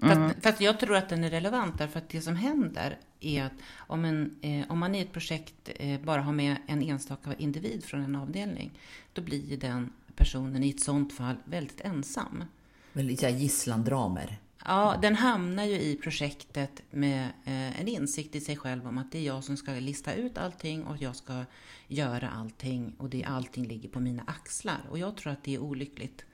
Mm. 0.02 0.28
Fast, 0.28 0.42
fast, 0.42 0.60
jag 0.60 0.80
tror 0.80 0.96
att 0.96 1.08
den 1.08 1.24
är 1.24 1.30
relevant 1.30 1.78
därför 1.78 1.98
att 1.98 2.08
det 2.08 2.20
som 2.20 2.36
händer 2.36 2.98
är 3.20 3.44
att 3.44 3.52
om, 3.76 4.04
en, 4.04 4.36
eh, 4.42 4.70
om 4.70 4.78
man 4.78 4.94
i 4.94 5.00
ett 5.00 5.12
projekt 5.12 5.70
eh, 5.76 6.00
bara 6.00 6.20
har 6.20 6.32
med 6.32 6.56
en 6.66 6.82
enstaka 6.82 7.34
individ 7.38 7.84
från 7.84 8.00
en 8.00 8.16
avdelning, 8.16 8.70
då 9.12 9.22
blir 9.22 9.56
den 9.56 9.92
personen 10.16 10.64
i 10.64 10.70
ett 10.70 10.80
sånt 10.80 11.12
fall 11.12 11.36
väldigt 11.44 11.80
ensam. 11.80 12.44
Väldigt 12.92 13.22
gisslandramer. 13.22 14.38
Ja, 14.64 14.98
den 15.02 15.14
hamnar 15.14 15.64
ju 15.64 15.80
i 15.80 15.96
projektet 16.02 16.82
med 16.90 17.24
eh, 17.44 17.80
en 17.80 17.88
insikt 17.88 18.36
i 18.36 18.40
sig 18.40 18.56
själv 18.56 18.86
om 18.86 18.98
att 18.98 19.12
det 19.12 19.18
är 19.18 19.22
jag 19.22 19.44
som 19.44 19.56
ska 19.56 19.72
lista 19.72 20.14
ut 20.14 20.38
allting 20.38 20.84
och 20.84 21.02
jag 21.02 21.16
ska 21.16 21.44
göra 21.88 22.30
allting 22.30 22.94
och 22.98 23.10
det 23.10 23.24
allting 23.24 23.66
ligger 23.66 23.88
på 23.88 24.00
mina 24.00 24.22
axlar. 24.26 24.80
Och 24.90 24.98
jag 24.98 25.16
tror 25.16 25.32
att 25.32 25.44
det 25.44 25.54
är 25.54 25.58
olyckligt. 25.58 26.24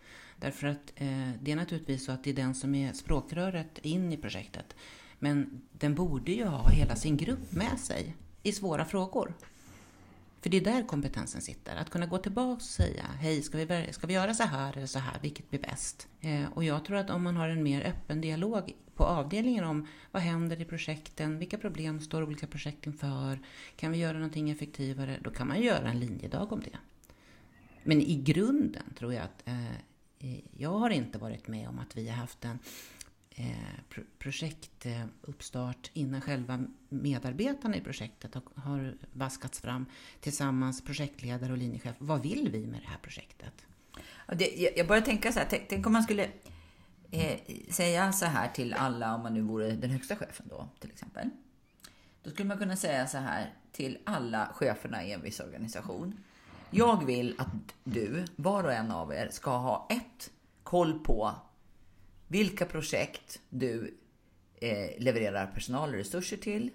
Därför 0.41 0.67
att 0.67 0.93
eh, 0.97 1.31
det 1.41 1.53
är 1.53 1.57
naturligtvis 1.57 2.05
så 2.05 2.13
att 2.13 2.25
det 2.25 2.31
är 2.31 2.35
den 2.35 2.55
som 2.55 2.75
är 2.75 2.93
språkröret 2.93 3.79
in 3.83 4.13
i 4.13 4.17
projektet. 4.17 4.77
Men 5.25 5.63
den 5.73 5.95
borde 5.95 6.33
ju 6.33 6.45
ha 6.45 6.69
hela 6.69 6.97
sin 6.97 7.17
grupp 7.17 7.53
med 7.53 7.79
sig 7.79 8.17
i 8.43 8.53
svåra 8.53 8.85
frågor. 8.85 9.35
För 10.41 10.51
det 10.51 10.57
är 10.57 10.61
där 10.61 10.87
kompetensen 10.87 11.41
sitter. 11.41 11.77
Att 11.77 11.91
kunna 11.91 12.07
gå 12.07 12.19
tillbaka 12.19 12.57
och 12.57 12.63
säga, 12.63 13.05
hej, 13.21 13.43
ska 13.43 13.59
vi, 13.59 13.93
ska 13.93 14.07
vi 14.07 14.15
göra 14.15 14.35
så 14.35 14.43
här 14.43 14.77
eller 14.77 14.87
så 14.87 14.99
här, 14.99 15.19
vilket 15.23 15.51
blir 15.51 15.61
bäst? 15.61 16.09
Eh, 16.21 16.45
och 16.55 16.65
jag 16.65 16.85
tror 16.85 16.97
att 16.97 17.11
om 17.11 17.23
man 17.23 17.37
har 17.37 17.49
en 17.49 17.63
mer 17.63 17.83
öppen 17.83 18.21
dialog 18.21 18.73
på 18.95 19.05
avdelningen 19.05 19.65
om 19.65 19.87
vad 20.11 20.23
händer 20.23 20.61
i 20.61 20.65
projekten, 20.65 21.39
vilka 21.39 21.59
problem 21.59 22.01
står 22.01 22.23
olika 22.23 22.47
projekt 22.47 22.87
inför, 22.87 23.39
kan 23.77 23.93
vi 23.93 23.99
göra 23.99 24.19
någonting 24.19 24.51
effektivare? 24.51 25.19
Då 25.23 25.31
kan 25.31 25.49
man 25.49 25.61
göra 25.61 25.91
en 25.91 26.01
linjedag 26.01 26.53
om 26.53 26.61
det. 26.61 26.79
Men 27.85 28.01
i 28.01 28.23
grunden 28.23 28.95
tror 28.99 29.15
jag 29.15 29.23
att 29.23 29.43
eh, 29.45 30.39
jag 30.59 30.79
har 30.79 30.91
inte 30.91 31.19
varit 31.19 31.49
med 31.49 31.69
om 31.69 31.79
att 31.79 31.97
vi 31.97 32.09
har 32.09 32.17
haft 32.17 32.45
en 32.45 32.59
Eh, 33.37 33.99
projektuppstart 34.19 35.91
eh, 35.95 36.01
innan 36.03 36.21
själva 36.21 36.65
medarbetarna 36.89 37.77
i 37.77 37.81
projektet 37.81 38.37
har 38.55 38.95
vaskats 39.13 39.61
fram 39.61 39.87
tillsammans, 40.21 40.85
projektledare 40.85 41.53
och 41.53 41.59
linjechef. 41.59 41.97
Vad 41.99 42.23
vill 42.23 42.49
vi 42.53 42.67
med 42.67 42.81
det 42.81 42.89
här 42.89 42.99
projektet? 42.99 43.67
Det, 44.33 44.73
jag 44.77 44.87
börjar 44.87 45.03
tänka 45.03 45.33
så 45.33 45.39
här, 45.39 45.47
tänk, 45.51 45.69
tänk 45.69 45.87
om 45.87 45.93
man 45.93 46.03
skulle 46.03 46.31
eh, 47.11 47.39
säga 47.71 48.13
så 48.13 48.27
här 48.27 48.49
till 48.49 48.75
alla, 48.75 49.15
om 49.15 49.23
man 49.23 49.35
nu 49.35 49.41
vore 49.41 49.71
den 49.71 49.91
högsta 49.91 50.17
chefen 50.17 50.47
då, 50.51 50.69
till 50.81 50.91
exempel. 50.91 51.31
Då 52.23 52.31
skulle 52.31 52.49
man 52.49 52.59
kunna 52.59 52.77
säga 52.77 53.07
så 53.07 53.19
här 53.19 53.53
till 53.73 53.99
alla 54.05 54.49
cheferna 54.55 55.05
i 55.05 55.13
en 55.13 55.23
viss 55.23 55.41
organisation. 55.41 56.25
Jag 56.71 57.05
vill 57.05 57.35
att 57.39 57.75
du, 57.85 58.25
var 58.37 58.65
och 58.65 58.73
en 58.73 58.91
av 58.91 59.13
er, 59.13 59.29
ska 59.33 59.57
ha 59.57 59.87
ett, 59.91 60.31
koll 60.63 60.99
på 60.99 61.35
vilka 62.29 62.67
projekt 62.67 63.41
du 63.49 63.95
eh, 64.61 64.91
levererar 64.99 65.47
personal 65.47 65.89
och 65.89 65.95
resurser 65.95 66.37
till, 66.37 66.71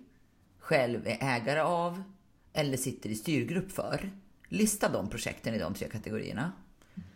själv 0.60 1.08
är 1.08 1.18
ägare 1.22 1.60
av 1.60 2.04
eller 2.54 2.78
sitter 2.78 3.10
i 3.10 3.16
styrgrupp 3.16 3.72
för. 3.72 4.12
Lista 4.48 4.90
de 4.90 5.10
projekten 5.10 5.56
i 5.56 5.60
de 5.60 5.74
tre 5.74 5.88
kategorierna. 5.90 6.52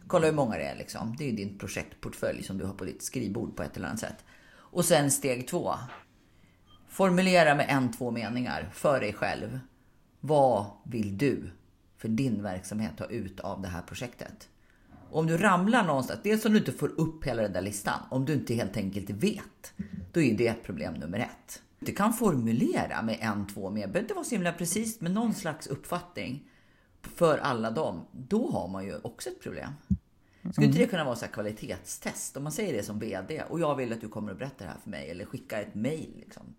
Kolla 0.08 0.26
hur 0.26 0.34
många 0.34 0.58
det 0.58 0.64
är 0.64 0.76
liksom. 0.76 1.16
Det 1.18 1.30
är 1.30 1.34
din 1.34 1.58
projektportfölj 1.58 2.44
som 2.44 2.58
du 2.58 2.66
har 2.66 2.74
på 2.74 2.86
ditt 2.86 3.04
skrivbord 3.04 3.56
på 3.56 3.64
ett 3.64 3.78
eller 3.78 3.88
annat 3.88 4.00
sätt. 4.00 4.26
Och 4.54 4.86
sen 4.86 5.12
steg 5.12 5.48
två. 5.48 5.74
Formulera 6.88 7.56
med 7.56 7.66
en, 7.70 7.92
två 7.92 8.12
meningar 8.12 8.70
för 8.74 9.00
dig 9.00 9.14
själv. 9.14 9.60
Vad 10.20 10.66
vill 10.84 11.18
du 11.18 11.52
för 11.98 12.08
din 12.08 12.44
verksamhet 12.44 13.00
ha 13.00 13.06
ut 13.06 13.40
av 13.40 13.62
det 13.62 13.68
här 13.68 13.82
projektet? 13.82 14.50
Om 15.16 15.28
du 15.28 15.38
ramlar 15.38 15.84
någonstans, 15.84 16.20
dels 16.24 16.46
om 16.46 16.52
du 16.52 16.60
inte 16.60 16.72
får 16.72 17.00
upp 17.00 17.26
hela 17.26 17.42
den 17.42 17.54
där 17.54 17.62
listan, 17.62 18.00
om 18.10 18.26
du 18.26 18.34
inte 18.34 18.54
helt 18.54 18.78
enkelt 18.78 19.10
vet, 19.10 19.74
då 20.12 20.22
är 20.22 20.38
det 20.38 20.48
ett 20.48 20.64
problem 20.64 20.94
nummer 20.94 21.20
ett. 21.20 21.62
Du 21.80 21.94
kan 21.94 22.14
formulera 22.14 23.02
med 23.02 23.18
en, 23.22 23.48
två 23.48 23.70
med, 23.70 23.82
behöver 23.82 24.00
inte 24.00 24.14
vara 24.14 24.24
så 24.24 24.36
himla 24.36 24.54
precis, 24.54 25.02
med 25.02 25.12
någon 25.12 25.34
slags 25.34 25.68
uppfattning 25.68 26.50
för 27.02 27.38
alla 27.38 27.72
dem, 27.72 28.06
då 28.12 28.52
har 28.52 28.68
man 28.68 28.86
ju 28.86 28.96
också 29.02 29.30
ett 29.30 29.42
problem. 29.44 29.70
Skulle 30.52 30.68
inte 30.68 30.80
det 30.80 30.86
kunna 30.86 31.04
vara 31.04 31.16
så 31.16 31.28
kvalitetstest? 31.28 32.38
Om 32.38 32.44
man 32.44 32.52
säger 32.52 32.74
det 32.74 32.84
som 32.84 33.00
VD 33.00 33.44
och 33.50 33.60
jag 33.60 33.76
vill 33.76 33.94
att 33.94 34.02
du 34.02 34.10
kommer 34.10 34.32
och 34.32 34.38
berättar 34.38 34.66
det 34.66 34.72
här 34.72 34.80
för 34.84 34.90
mig 34.90 35.10
eller 35.10 35.26
skickar 35.26 35.62
ett 35.62 35.76
mail. 35.76 36.14
Liksom. 36.20 36.56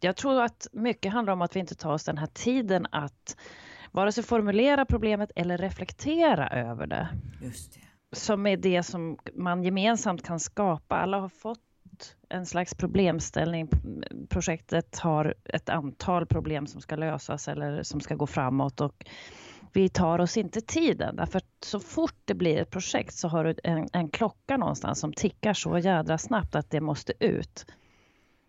Jag 0.00 0.16
tror 0.16 0.42
att 0.42 0.66
mycket 0.72 1.12
handlar 1.12 1.32
om 1.32 1.42
att 1.42 1.56
vi 1.56 1.60
inte 1.60 1.74
tar 1.74 1.92
oss 1.92 2.04
den 2.04 2.18
här 2.18 2.26
tiden 2.26 2.86
att 2.90 3.36
vare 3.92 4.12
sig 4.12 4.24
formulera 4.24 4.84
problemet 4.84 5.30
eller 5.36 5.58
reflektera 5.58 6.48
över 6.48 6.86
det. 6.86 7.08
Just 7.42 7.72
det 7.74 7.80
som 8.14 8.46
är 8.46 8.56
det 8.56 8.82
som 8.82 9.18
man 9.34 9.62
gemensamt 9.62 10.22
kan 10.22 10.40
skapa. 10.40 10.96
Alla 10.96 11.20
har 11.20 11.28
fått 11.28 11.60
en 12.28 12.46
slags 12.46 12.74
problemställning. 12.74 13.68
Projektet 14.28 14.98
har 14.98 15.34
ett 15.44 15.68
antal 15.68 16.26
problem 16.26 16.66
som 16.66 16.80
ska 16.80 16.96
lösas 16.96 17.48
eller 17.48 17.82
som 17.82 18.00
ska 18.00 18.14
gå 18.14 18.26
framåt 18.26 18.80
och 18.80 19.04
vi 19.72 19.88
tar 19.88 20.18
oss 20.18 20.36
inte 20.36 20.60
tiden 20.60 21.16
därför 21.16 21.38
att 21.38 21.64
så 21.64 21.80
fort 21.80 22.16
det 22.24 22.34
blir 22.34 22.58
ett 22.58 22.70
projekt 22.70 23.14
så 23.14 23.28
har 23.28 23.44
du 23.44 23.54
en, 23.64 23.88
en 23.92 24.08
klocka 24.08 24.56
någonstans 24.56 25.00
som 25.00 25.12
tickar 25.12 25.54
så 25.54 25.78
jädra 25.78 26.18
snabbt 26.18 26.54
att 26.54 26.70
det 26.70 26.80
måste 26.80 27.12
ut. 27.20 27.66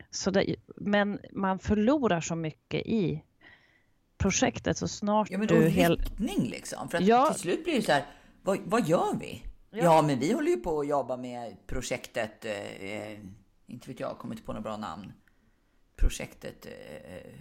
Så 0.10 0.32
det, 0.32 0.56
men 0.76 1.20
man 1.32 1.60
förlorar 1.60 2.22
så 2.22 2.36
mycket 2.36 2.82
i 2.86 3.24
projektet 4.18 4.78
så 4.78 4.88
snart 4.88 5.30
ja, 5.32 5.38
men 5.38 5.48
då 5.48 5.56
du... 5.56 5.68
Hel... 5.70 5.98
riktning 5.98 6.50
liksom. 6.50 6.90
För 6.90 6.98
att 6.98 7.04
ja, 7.04 7.32
till 7.32 7.42
slut 7.42 7.64
blir 7.64 7.76
det 7.76 7.82
så 7.82 7.92
här, 7.92 8.06
vad, 8.44 8.60
vad 8.66 8.88
gör 8.88 9.16
vi? 9.20 9.44
Ja. 9.76 9.84
ja, 9.84 10.02
men 10.02 10.20
vi 10.20 10.34
håller 10.34 10.52
ju 10.52 10.58
på 10.58 10.80
att 10.80 10.88
jobba 10.88 11.18
med 11.18 11.68
projektet, 11.68 12.46
eh, 12.46 13.20
inte 13.66 13.90
vet 13.90 14.00
jag, 14.00 14.18
kommit 14.18 14.46
på 14.46 14.54
något 14.54 14.64
bra 14.64 14.78
namn. 14.78 15.14
Projektet, 15.96 16.66
eh, 16.66 17.32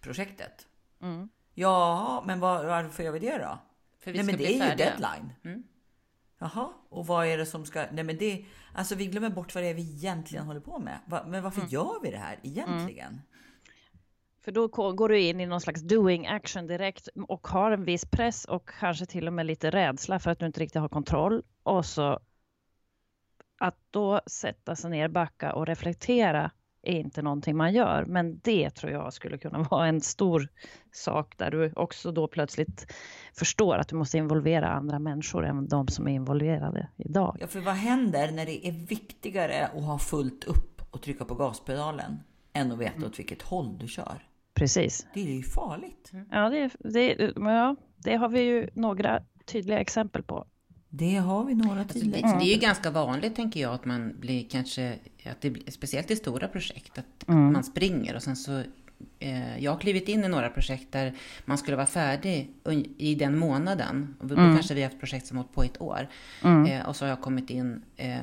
projektet. 0.00 0.66
Mm. 1.02 1.28
Ja, 1.54 2.24
men 2.26 2.40
var, 2.40 2.64
varför 2.64 3.02
gör 3.02 3.12
vi 3.12 3.18
det 3.18 3.38
då? 3.38 3.58
För 3.98 4.12
vi 4.12 4.18
Nej, 4.18 4.26
men 4.26 4.36
det 4.36 4.60
är 4.60 4.70
ju 4.70 4.76
deadline. 4.76 5.32
Mm. 5.44 5.62
Jaha, 6.38 6.72
och 6.88 7.06
vad 7.06 7.26
är 7.26 7.38
det 7.38 7.46
som 7.46 7.66
ska... 7.66 7.86
Nej, 7.92 8.04
men 8.04 8.18
det... 8.18 8.44
Alltså, 8.74 8.94
vi 8.94 9.06
glömmer 9.06 9.30
bort 9.30 9.54
vad 9.54 9.64
det 9.64 9.70
är 9.70 9.74
vi 9.74 9.94
egentligen 9.94 10.46
håller 10.46 10.60
på 10.60 10.78
med. 10.78 10.98
Men 11.26 11.42
varför 11.42 11.60
mm. 11.60 11.70
gör 11.70 12.00
vi 12.02 12.10
det 12.10 12.18
här 12.18 12.40
egentligen? 12.42 13.20
För 14.44 14.52
då 14.52 14.68
går 14.68 15.08
du 15.08 15.20
in 15.20 15.40
i 15.40 15.46
någon 15.46 15.60
slags 15.60 15.82
doing 15.82 16.26
action 16.26 16.66
direkt 16.66 17.08
och 17.28 17.46
har 17.46 17.70
en 17.70 17.84
viss 17.84 18.06
press 18.06 18.44
och 18.44 18.68
kanske 18.80 19.06
till 19.06 19.26
och 19.26 19.32
med 19.32 19.46
lite 19.46 19.70
rädsla 19.70 20.18
för 20.18 20.30
att 20.30 20.38
du 20.38 20.46
inte 20.46 20.60
riktigt 20.60 20.80
har 20.80 20.88
kontroll. 20.88 21.42
Och 21.62 21.86
så 21.86 22.20
att 23.58 23.76
då 23.90 24.20
sätta 24.26 24.76
sig 24.76 24.90
ner, 24.90 25.08
backa 25.08 25.52
och 25.52 25.66
reflektera 25.66 26.50
är 26.82 26.92
inte 26.92 27.22
någonting 27.22 27.56
man 27.56 27.72
gör. 27.72 28.04
Men 28.04 28.38
det 28.38 28.70
tror 28.70 28.92
jag 28.92 29.12
skulle 29.12 29.38
kunna 29.38 29.58
vara 29.70 29.86
en 29.86 30.00
stor 30.00 30.48
sak 30.92 31.34
där 31.36 31.50
du 31.50 31.72
också 31.76 32.12
då 32.12 32.28
plötsligt 32.28 32.92
förstår 33.38 33.76
att 33.76 33.88
du 33.88 33.96
måste 33.96 34.18
involvera 34.18 34.68
andra 34.68 34.98
människor 34.98 35.46
än 35.46 35.68
de 35.68 35.88
som 35.88 36.08
är 36.08 36.12
involverade 36.12 36.88
idag. 36.96 37.36
Ja, 37.40 37.46
för 37.46 37.60
vad 37.60 37.74
händer 37.74 38.30
när 38.30 38.46
det 38.46 38.68
är 38.68 38.72
viktigare 38.72 39.66
att 39.66 39.84
ha 39.84 39.98
fullt 39.98 40.44
upp 40.44 40.82
och 40.90 41.02
trycka 41.02 41.24
på 41.24 41.34
gaspedalen 41.34 42.20
än 42.52 42.72
att 42.72 42.78
veta 42.78 43.06
åt 43.06 43.18
vilket 43.18 43.42
håll 43.42 43.78
du 43.78 43.88
kör? 43.88 44.33
Precis. 44.54 45.06
Det 45.14 45.20
är 45.20 45.34
ju 45.36 45.42
farligt. 45.42 46.12
Ja, 46.30 46.50
det, 46.50 46.70
det, 46.78 47.32
ja, 47.36 47.76
det 47.96 48.16
har 48.16 48.28
vi 48.28 48.40
ju 48.40 48.68
några 48.74 49.22
tydliga 49.46 49.78
exempel 49.80 50.22
på. 50.22 50.46
Det 50.88 51.14
har 51.16 51.44
vi 51.44 51.54
några 51.54 51.80
Alltså, 51.80 51.94
tydliga 51.94 52.12
det, 52.12 52.18
exempel. 52.18 52.46
det 52.46 52.52
är 52.52 52.54
ju 52.54 52.60
ganska 52.60 52.90
vanligt, 52.90 53.36
tänker 53.36 53.60
jag, 53.60 53.74
att 53.74 53.84
man 53.84 54.20
blir 54.20 54.48
kanske, 54.50 54.98
att 55.26 55.40
det 55.40 55.50
blir, 55.50 55.70
speciellt 55.70 56.10
i 56.10 56.16
stora 56.16 56.48
projekt, 56.48 56.98
att 56.98 57.28
Mm. 57.28 57.52
man 57.52 57.64
springer 57.64 58.16
och 58.16 58.22
sen 58.22 58.36
så 58.36 58.62
eh, 59.18 59.58
jag 59.58 59.70
har 59.72 59.78
klivit 59.78 60.08
in 60.08 60.24
i 60.24 60.28
några 60.28 60.48
projekt 60.50 60.92
där 60.92 61.14
man 61.44 61.58
skulle 61.58 61.76
vara 61.76 61.86
färdig 61.86 62.50
i 62.98 63.14
den 63.14 63.38
månaden. 63.38 64.16
Och 64.20 64.26
då 64.26 64.34
Mm. 64.34 64.54
kanske 64.54 64.74
vi 64.74 64.82
har 64.82 64.88
haft 64.88 65.00
projekt 65.00 65.26
som 65.26 65.36
har 65.36 65.44
hållit 65.44 65.54
på 65.54 65.62
ett 65.62 65.80
år. 65.82 66.08
Eh, 66.68 66.88
och 66.88 66.96
så 66.96 67.04
har 67.04 67.08
jag 67.10 67.20
kommit 67.20 67.50
in 67.50 67.82
eh, 67.96 68.16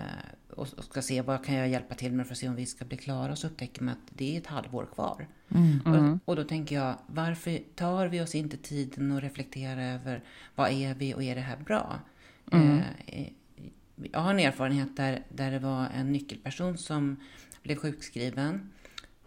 och, 0.51 0.67
och 0.77 0.83
ska 0.83 1.01
se 1.01 1.21
vad 1.21 1.45
kan 1.45 1.55
jag 1.55 1.69
hjälpa 1.69 1.95
till 1.95 2.13
med 2.13 2.27
för 2.27 2.33
att 2.33 2.37
se 2.37 2.49
om 2.49 2.55
vi 2.55 2.65
ska 2.65 2.85
bli 2.85 2.97
klara. 2.97 3.31
Och 3.31 3.37
så 3.37 3.47
upptäcker 3.47 3.83
man 3.83 3.93
att 3.93 4.11
det 4.17 4.35
är 4.35 4.41
ett 4.41 4.47
halvår 4.47 4.85
kvar. 4.93 5.27
Mm. 5.49 5.79
Och, 5.85 6.29
och 6.29 6.35
då 6.35 6.43
tänker 6.43 6.75
jag, 6.75 6.95
varför 7.07 7.59
tar 7.75 8.07
vi 8.07 8.21
oss 8.21 8.35
inte 8.35 8.57
tiden 8.57 9.11
att 9.11 9.23
reflektera 9.23 9.83
över 9.83 10.23
vad 10.55 10.71
är 10.71 10.93
vi 10.93 11.13
och 11.13 11.23
är 11.23 11.35
det 11.35 11.41
här 11.41 11.57
bra? 11.57 11.99
Eh, 12.51 13.27
jag 14.11 14.19
har 14.19 14.31
en 14.31 14.39
erfarenhet 14.39 14.97
där, 14.97 15.23
där 15.29 15.51
det 15.51 15.59
var 15.59 15.87
en 15.95 16.11
nyckelperson 16.11 16.77
som 16.77 17.15
blev 17.63 17.75
sjukskriven. 17.75 18.71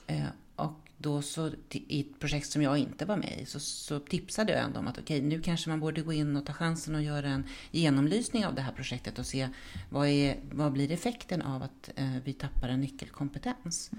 Eh, 0.06 0.26
och 0.56 0.83
då 1.04 1.22
så 1.22 1.50
i 1.70 2.00
ett 2.00 2.20
projekt 2.20 2.50
som 2.50 2.62
jag 2.62 2.78
inte 2.78 3.04
var 3.04 3.16
med 3.16 3.40
i 3.42 3.46
så, 3.46 3.60
så 3.60 3.98
tipsade 3.98 4.52
jag 4.52 4.62
ändå 4.62 4.78
om 4.78 4.88
att 4.88 4.98
okej, 4.98 5.20
nu 5.22 5.40
kanske 5.40 5.70
man 5.70 5.80
borde 5.80 6.02
gå 6.02 6.12
in 6.12 6.36
och 6.36 6.46
ta 6.46 6.52
chansen 6.52 6.94
och 6.94 7.02
göra 7.02 7.28
en 7.28 7.44
genomlysning 7.70 8.46
av 8.46 8.54
det 8.54 8.62
här 8.62 8.72
projektet 8.72 9.18
och 9.18 9.26
se 9.26 9.48
vad, 9.90 10.08
är, 10.08 10.36
vad 10.52 10.72
blir 10.72 10.92
effekten 10.92 11.42
av 11.42 11.62
att 11.62 11.90
eh, 11.96 12.16
vi 12.24 12.32
tappar 12.32 12.68
en 12.68 12.80
nyckelkompetens. 12.80 13.90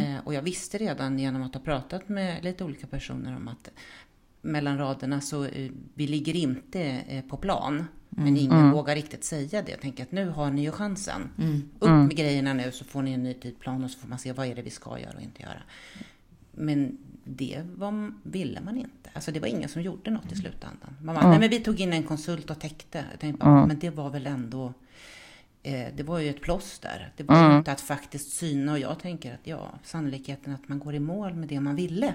Eh, 0.00 0.26
och 0.26 0.34
jag 0.34 0.42
visste 0.42 0.78
redan 0.78 1.18
genom 1.18 1.42
att 1.42 1.54
ha 1.54 1.60
pratat 1.60 2.08
med 2.08 2.44
lite 2.44 2.64
olika 2.64 2.86
personer 2.86 3.36
om 3.36 3.48
att 3.48 3.70
mellan 4.42 4.78
raderna 4.78 5.20
så 5.20 5.44
eh, 5.44 5.70
vi 5.94 6.06
ligger 6.06 6.36
inte 6.36 6.82
eh, 6.82 7.24
på 7.24 7.36
plan. 7.36 7.84
Men 8.08 8.36
ingen 8.36 8.70
vågar 8.70 8.94
riktigt 8.94 9.24
säga 9.24 9.62
det. 9.62 9.70
Jag 9.70 9.80
tänker 9.80 10.02
att 10.02 10.12
nu 10.12 10.28
har 10.28 10.50
ni 10.50 10.62
ju 10.62 10.70
chansen. 10.70 11.30
Upp 11.78 11.90
med 11.90 12.16
grejerna 12.16 12.52
nu 12.52 12.72
så 12.72 12.84
får 12.84 13.02
ni 13.02 13.12
en 13.12 13.22
ny 13.22 13.34
tidplan 13.34 13.84
och 13.84 13.90
så 13.90 13.98
får 13.98 14.08
man 14.08 14.18
se 14.18 14.32
vad 14.32 14.46
är 14.46 14.54
det 14.54 14.62
vi 14.62 14.70
ska 14.70 14.98
göra 14.98 15.16
och 15.16 15.22
inte 15.22 15.42
göra. 15.42 15.62
Men 16.56 16.98
det 17.24 17.62
var, 17.76 18.12
ville 18.22 18.60
man 18.60 18.76
inte. 18.76 19.10
Alltså 19.12 19.32
det 19.32 19.40
var 19.40 19.48
ingen 19.48 19.68
som 19.68 19.82
gjorde 19.82 20.10
något 20.10 20.32
i 20.32 20.36
slutändan. 20.36 20.96
Man 21.02 21.14
bara, 21.14 21.30
nej 21.30 21.38
men 21.38 21.50
vi 21.50 21.60
tog 21.60 21.80
in 21.80 21.92
en 21.92 22.02
konsult 22.02 22.50
och 22.50 22.60
täckte. 22.60 23.04
Jag 23.10 23.20
tänkte 23.20 23.44
bara, 23.44 23.66
men 23.66 23.78
det 23.78 23.90
var 23.90 24.10
väl 24.10 24.26
ändå 24.26 24.72
eh, 25.62 25.86
det 25.96 26.02
var 26.02 26.18
ju 26.18 26.30
ett 26.30 26.40
plåster. 26.40 27.12
Det 27.16 27.22
var 27.22 27.50
ju 27.50 27.58
inte 27.58 27.72
att 27.72 27.80
faktiskt 27.80 28.32
syna 28.32 28.72
och 28.72 28.78
jag 28.78 28.98
tänker 28.98 29.34
att 29.34 29.46
ja, 29.46 29.70
sannolikheten 29.82 30.54
att 30.54 30.68
man 30.68 30.78
går 30.78 30.94
i 30.94 31.00
mål 31.00 31.34
med 31.34 31.48
det 31.48 31.60
man 31.60 31.76
ville. 31.76 32.14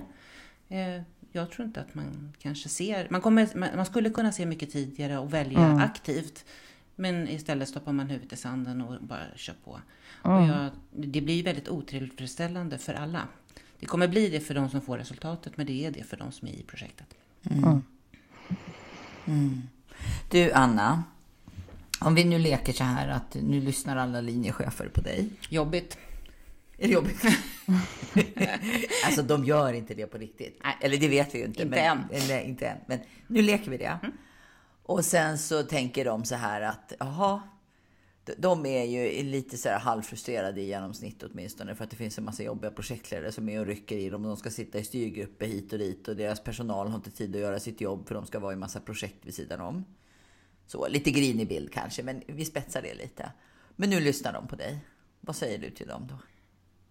Eh, 0.70 1.02
jag 1.32 1.52
tror 1.52 1.68
inte 1.68 1.82
att 1.82 1.96
man 1.96 2.34
kanske 2.40 2.70
ser, 2.70 3.08
man, 3.10 3.22
kommer, 3.22 3.76
man 3.76 3.86
skulle 3.86 4.10
kunna 4.10 4.32
se 4.32 4.46
mycket 4.46 4.72
tidigare 4.72 5.18
och 5.18 5.34
välja 5.34 5.76
aktivt. 5.82 6.46
Men 6.96 7.28
istället 7.28 7.70
stoppar 7.70 7.92
man 7.92 8.10
huvudet 8.10 8.34
i 8.34 8.36
sanden 8.36 8.82
och 8.82 8.98
bara 9.02 9.24
kör 9.36 9.56
på. 9.64 9.80
Och 10.22 10.32
jag, 10.32 10.70
det 10.92 11.22
blir 11.22 11.36
ju 11.36 11.44
väldigt 11.44 11.70
otillfredsställande 11.70 12.78
för 12.78 12.94
alla. 12.94 13.28
Det 13.82 13.88
kommer 13.88 14.08
bli 14.08 14.30
det 14.30 14.40
för 14.40 14.54
de 14.54 14.70
som 14.70 14.82
får 14.82 14.98
resultatet, 14.98 15.58
men 15.58 15.66
det 15.66 15.86
är 15.86 15.92
det 15.92 16.04
för 16.04 16.18
de 16.18 16.32
som 16.32 16.48
är 16.48 16.52
i 16.52 16.64
projektet. 16.64 17.08
Du 20.30 20.52
Anna, 20.52 21.04
om 22.00 22.16
vi 22.16 22.24
nu 22.24 22.40
leker 22.40 22.74
så 22.74 22.84
här 22.84 23.08
att 23.08 23.34
nu 23.34 23.62
lyssnar 23.62 23.98
alla 23.98 24.22
linjechefer 24.22 24.88
på 24.88 25.02
dig. 25.02 25.30
Jobbigt. 25.50 25.98
Är 26.78 26.88
det 26.88 26.94
jobbigt? 26.94 27.24
alltså 29.06 29.22
de 29.22 29.46
gör 29.46 29.74
inte 29.74 29.94
det 29.94 30.06
på 30.06 30.18
riktigt. 30.18 30.60
Nej. 30.64 30.78
Eller 30.82 30.98
det 30.98 31.08
vet 31.08 31.36
vi 31.36 31.40
ju 31.40 31.46
inte. 31.46 31.62
Inte 31.62 31.76
men, 31.76 31.98
än. 31.98 32.04
Eller, 32.12 32.42
inte 32.42 32.68
än. 32.68 32.78
Men 32.86 33.00
nu 33.28 33.42
leker 33.42 33.72
vi 33.72 33.78
det. 33.78 34.00
Och 34.84 35.06
sen 35.06 35.38
så 35.38 35.64
tänker 35.64 36.06
de 36.06 36.26
så 36.26 36.36
här 36.36 36.62
att, 36.62 36.94
jaha, 37.00 37.42
de- 38.38 38.66
är 38.66 38.84
ju 38.84 39.24
lite 39.24 39.58
så 39.58 39.70
här 39.70 39.80
halvfrustrerade 39.80 40.62
i 40.62 40.66
genomsnitt 40.68 41.24
åtminstone 41.24 41.76
för 41.76 41.84
att 41.84 41.90
det 41.90 41.96
finns 41.96 42.18
en 42.18 42.24
massa 42.24 42.44
jobbiga 42.44 42.72
projektledare 42.72 43.32
som 43.32 43.50
är 43.50 43.60
och 43.60 43.66
rycker 43.66 43.98
i 43.98 44.10
dem. 44.10 44.24
De 44.24 44.38
ska 44.38 44.50
sitta 44.50 44.80
i 44.80 44.84
styrgrupper 44.84 45.46
hit 45.46 45.74
och 45.74 45.80
dit 45.80 46.08
och 46.08 46.16
deras 46.16 46.44
personal 46.44 46.88
har 46.88 46.96
inte 46.96 47.12
tid 47.12 47.36
att 47.36 47.42
göra 47.42 47.60
sitt 47.60 47.82
jobb 47.82 48.08
för 48.08 48.16
de 48.16 48.26
ska 48.26 48.40
vara 48.40 48.54
i 48.54 48.56
massa 48.56 48.80
projekt 48.80 49.26
vid 49.26 49.34
sidan 49.34 49.62
om. 49.62 49.86
Så 50.68 50.88
lite 50.88 51.12
grinig 51.12 51.48
bild 51.48 51.74
kanske, 51.74 52.04
men 52.04 52.24
vi 52.28 52.46
spetsar 52.46 52.82
det 52.82 52.94
lite. 52.94 53.32
Men 53.76 53.90
nu 53.90 54.00
lyssnar 54.00 54.34
de 54.34 54.48
på 54.48 54.56
dig. 54.56 54.86
Vad 55.20 55.36
säger 55.36 55.58
du 55.58 55.70
till 55.70 55.88
dem 55.88 56.08
då? 56.10 56.16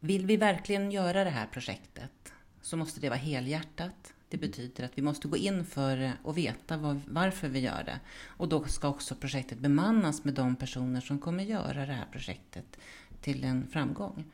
Vill 0.00 0.26
vi 0.26 0.36
verkligen 0.36 0.90
göra 0.90 1.24
det 1.24 1.30
här 1.30 1.46
projektet 1.46 2.32
så 2.62 2.76
måste 2.76 3.00
det 3.00 3.08
vara 3.08 3.18
helhjärtat. 3.18 4.14
Det 4.30 4.38
betyder 4.38 4.84
att 4.84 4.98
vi 4.98 5.02
måste 5.02 5.28
gå 5.28 5.36
in 5.36 5.64
för 5.64 5.96
det 5.96 6.12
och 6.22 6.38
veta 6.38 6.76
var, 6.76 7.00
varför 7.06 7.48
vi 7.48 7.60
gör 7.60 7.82
det. 7.84 8.00
Och 8.26 8.48
då 8.48 8.64
ska 8.64 8.88
också 8.88 9.14
projektet 9.14 9.58
bemannas 9.58 10.24
med 10.24 10.34
de 10.34 10.56
personer 10.56 11.00
som 11.00 11.18
kommer 11.18 11.44
göra 11.44 11.86
det 11.86 11.92
här 11.92 12.06
projektet 12.12 12.76
till 13.20 13.44
en 13.44 13.66
framgång. 13.66 14.24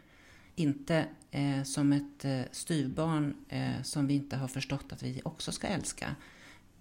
Inte 0.55 1.07
eh, 1.31 1.63
som 1.63 1.93
ett 1.93 2.25
eh, 2.25 2.41
styvbarn 2.51 3.37
eh, 3.49 3.83
som 3.83 4.07
vi 4.07 4.15
inte 4.15 4.37
har 4.37 4.49
förstått 4.49 4.93
att 4.93 5.03
vi 5.03 5.21
också 5.25 5.53
ska 5.53 5.67
älska. 5.67 6.17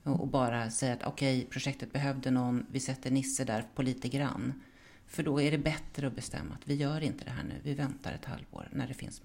Och, 0.04 0.20
och 0.20 0.28
bara 0.28 0.72
säga 0.72 0.94
att 0.94 1.04
okej, 1.04 1.48
projektet 1.50 1.94
behövde 1.94 2.32
någon, 2.32 2.66
vi 2.72 2.80
sätter 2.80 3.12
Nisse 3.12 3.44
där 3.44 3.66
på 3.76 3.82
lite 3.82 4.10
grann. 4.10 4.62
För 5.08 5.24
då 5.24 5.42
är 5.42 5.52
det 5.52 5.58
bättre 5.58 6.08
att 6.08 6.16
bestämma 6.16 6.56
att 6.56 6.68
vi 6.68 6.76
gör 6.76 7.02
inte 7.02 7.26
det 7.26 7.32
här 7.32 7.44
nu, 7.44 7.56
vi 7.64 7.74
väntar 7.74 8.14
ett 8.14 8.26
halvår 8.26 8.70
när 8.72 8.88
det 8.88 8.94
finns 8.94 9.22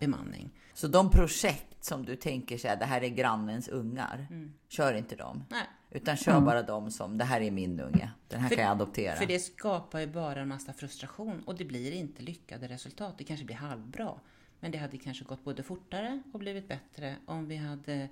bemanning. 0.00 0.50
Så 0.74 0.88
de 0.88 1.10
projekt 1.10 1.84
som 1.84 2.04
du 2.04 2.16
tänker 2.16 2.58
så 2.58 2.68
här, 2.68 2.76
det 2.76 2.84
här 2.84 3.02
är 3.02 3.08
grannens 3.08 3.68
ungar, 3.68 4.28
kör 4.68 4.94
inte 4.94 5.16
dem. 5.16 5.44
Nej. 5.50 5.66
Utan 5.90 6.16
kör 6.16 6.40
bara 6.40 6.62
de 6.62 6.90
som, 6.90 7.18
det 7.18 7.24
här 7.24 7.40
är 7.40 7.50
min 7.50 7.80
unge, 7.80 8.10
den 8.28 8.40
här 8.40 8.48
För- 8.48 8.56
kan 8.56 8.64
jag 8.64 8.72
adoptera. 8.72 9.16
För 9.16 9.26
det 9.26 9.38
skapar 9.38 10.00
ju 10.00 10.06
bara 10.06 10.40
en 10.40 10.48
massa 10.48 10.72
frustration 10.72 11.42
och 11.46 11.54
det 11.54 11.64
blir 11.64 11.92
inte 11.92 12.22
lyckade 12.22 12.68
resultat. 12.68 13.18
Det 13.18 13.24
kanske 13.24 13.46
blir 13.46 13.56
halvbra. 13.56 14.14
Men 14.60 14.70
det 14.70 14.78
hade 14.78 14.98
kanske 14.98 15.24
gått 15.24 15.44
både 15.44 15.62
fortare 15.62 16.22
och 16.32 16.38
blivit 16.38 16.68
bättre 16.68 17.16
om 17.26 17.46
vi 17.46 17.56
hade 17.56 18.08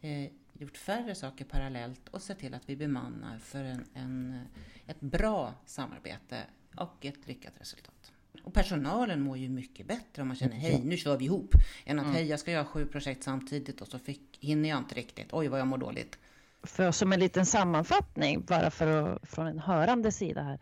eh, 0.00 0.30
gjort 0.52 0.76
färre 0.76 1.14
saker 1.14 1.44
parallellt 1.44 2.08
och 2.08 2.22
sett 2.22 2.38
till 2.38 2.54
att 2.54 2.68
vi 2.68 2.76
bemannar 2.76 3.38
för 3.38 3.64
en, 3.64 3.84
en, 3.94 4.40
ett 4.86 5.00
bra 5.00 5.54
samarbete 5.66 6.44
och 6.76 7.04
ett 7.04 7.26
lyckat 7.26 7.52
resultat. 7.58 8.12
Och 8.44 8.54
personalen 8.54 9.20
mår 9.20 9.38
ju 9.38 9.48
mycket 9.48 9.86
bättre 9.86 10.22
om 10.22 10.28
man 10.28 10.36
känner 10.36 10.56
hej, 10.56 10.80
nu 10.84 10.96
kör 10.96 11.16
vi 11.16 11.24
ihop. 11.24 11.54
Än 11.84 11.98
att 11.98 12.06
hej, 12.06 12.26
jag 12.26 12.40
ska 12.40 12.50
göra 12.50 12.64
sju 12.64 12.86
projekt 12.86 13.22
samtidigt 13.22 13.80
och 13.80 13.88
så 13.88 13.98
fick, 13.98 14.38
hinner 14.40 14.68
jag 14.68 14.78
inte 14.78 14.94
riktigt. 14.94 15.28
Oj, 15.32 15.48
vad 15.48 15.60
jag 15.60 15.66
mår 15.66 15.78
dåligt. 15.78 16.18
För 16.62 16.92
som 16.92 17.12
en 17.12 17.20
liten 17.20 17.46
sammanfattning, 17.46 18.44
bara 18.44 18.70
för 18.70 18.86
att, 18.86 19.28
från 19.28 19.46
en 19.46 19.58
hörande 19.58 20.12
sida 20.12 20.42
här. 20.42 20.58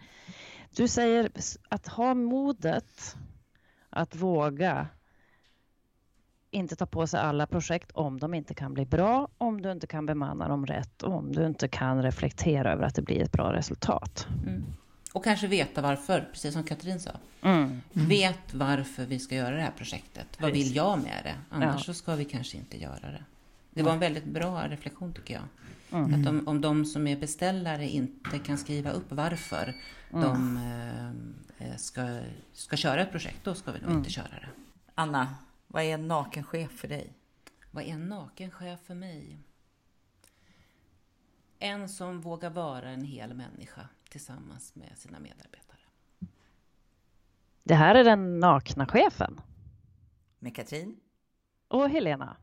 Du 0.76 0.88
säger 0.88 1.30
att 1.68 1.86
ha 1.86 2.14
modet 2.14 3.16
att 3.90 4.16
våga 4.16 4.88
inte 6.50 6.76
ta 6.76 6.86
på 6.86 7.06
sig 7.06 7.20
alla 7.20 7.46
projekt 7.46 7.90
om 7.90 8.20
de 8.20 8.34
inte 8.34 8.54
kan 8.54 8.74
bli 8.74 8.86
bra, 8.86 9.28
om 9.38 9.62
du 9.62 9.72
inte 9.72 9.86
kan 9.86 10.06
bemanna 10.06 10.48
dem 10.48 10.66
rätt, 10.66 11.02
om 11.02 11.32
du 11.32 11.46
inte 11.46 11.68
kan 11.68 12.02
reflektera 12.02 12.72
över 12.72 12.84
att 12.84 12.94
det 12.94 13.02
blir 13.02 13.22
ett 13.22 13.32
bra 13.32 13.52
resultat. 13.52 14.28
Och 15.16 15.24
kanske 15.24 15.46
veta 15.46 15.82
varför, 15.82 16.28
precis 16.32 16.52
som 16.54 16.64
Katrin 16.64 17.00
sa. 17.00 17.10
Vet 17.92 18.54
varför 18.54 19.06
vi 19.06 19.18
ska 19.18 19.34
göra 19.34 19.54
det 19.56 19.62
här 19.62 19.70
projektet. 19.76 20.26
Vad 20.40 20.50
Precis. 20.52 20.66
vill 20.68 20.76
jag 20.76 20.98
med 20.98 21.20
det? 21.24 21.34
Annars 21.50 21.74
Ja. 21.74 21.80
så 21.84 21.94
ska 21.94 22.14
vi 22.14 22.24
kanske 22.24 22.56
inte 22.56 22.80
göra 22.82 23.10
det. 23.10 23.24
Det 23.70 23.82
var 23.82 23.92
en 23.92 23.98
väldigt 23.98 24.24
bra 24.24 24.68
reflektion 24.68 25.12
tycker 25.14 25.34
jag. 25.34 25.42
Mm. 26.00 26.20
Att 26.22 26.28
om, 26.28 26.48
om 26.48 26.60
de 26.60 26.84
som 26.84 27.06
är 27.06 27.16
beställare 27.16 27.88
inte 27.88 28.38
kan 28.38 28.58
skriva 28.58 28.90
upp 28.90 29.04
varför 29.08 29.74
Mm. 30.12 30.22
de 30.22 30.56
eh, 31.58 31.76
ska, 31.76 32.20
ska 32.52 32.76
köra 32.76 33.00
ett 33.02 33.10
projekt, 33.10 33.44
då 33.44 33.54
ska 33.54 33.72
vi 33.72 33.78
nog 33.78 33.86
Mm. 33.88 33.98
inte 33.98 34.10
köra 34.10 34.28
det. 34.40 34.48
Anna, 34.94 35.34
vad 35.66 35.82
är 35.82 35.94
en 35.94 36.08
naken 36.08 36.44
chef 36.44 36.70
för 36.70 36.88
dig? 36.88 37.12
Vad 37.70 37.84
är 37.84 37.88
en 37.88 38.08
naken 38.08 38.50
chef 38.50 38.80
för 38.86 38.94
mig? 38.94 39.38
En 41.58 41.88
som 41.88 42.20
vågar 42.20 42.50
vara 42.50 42.88
en 42.90 43.04
hel 43.04 43.34
människa 43.34 43.88
tillsammans 44.08 44.74
med 44.74 44.98
sina 44.98 45.18
medarbetare. 45.18 45.80
Det 47.62 47.74
här 47.74 47.94
är 47.94 48.04
den 48.04 48.40
nakna 48.40 48.86
chefen. 48.86 49.40
Med 50.38 50.56
Katrin? 50.56 51.00
Och 51.68 51.90
Helena. 51.90 52.36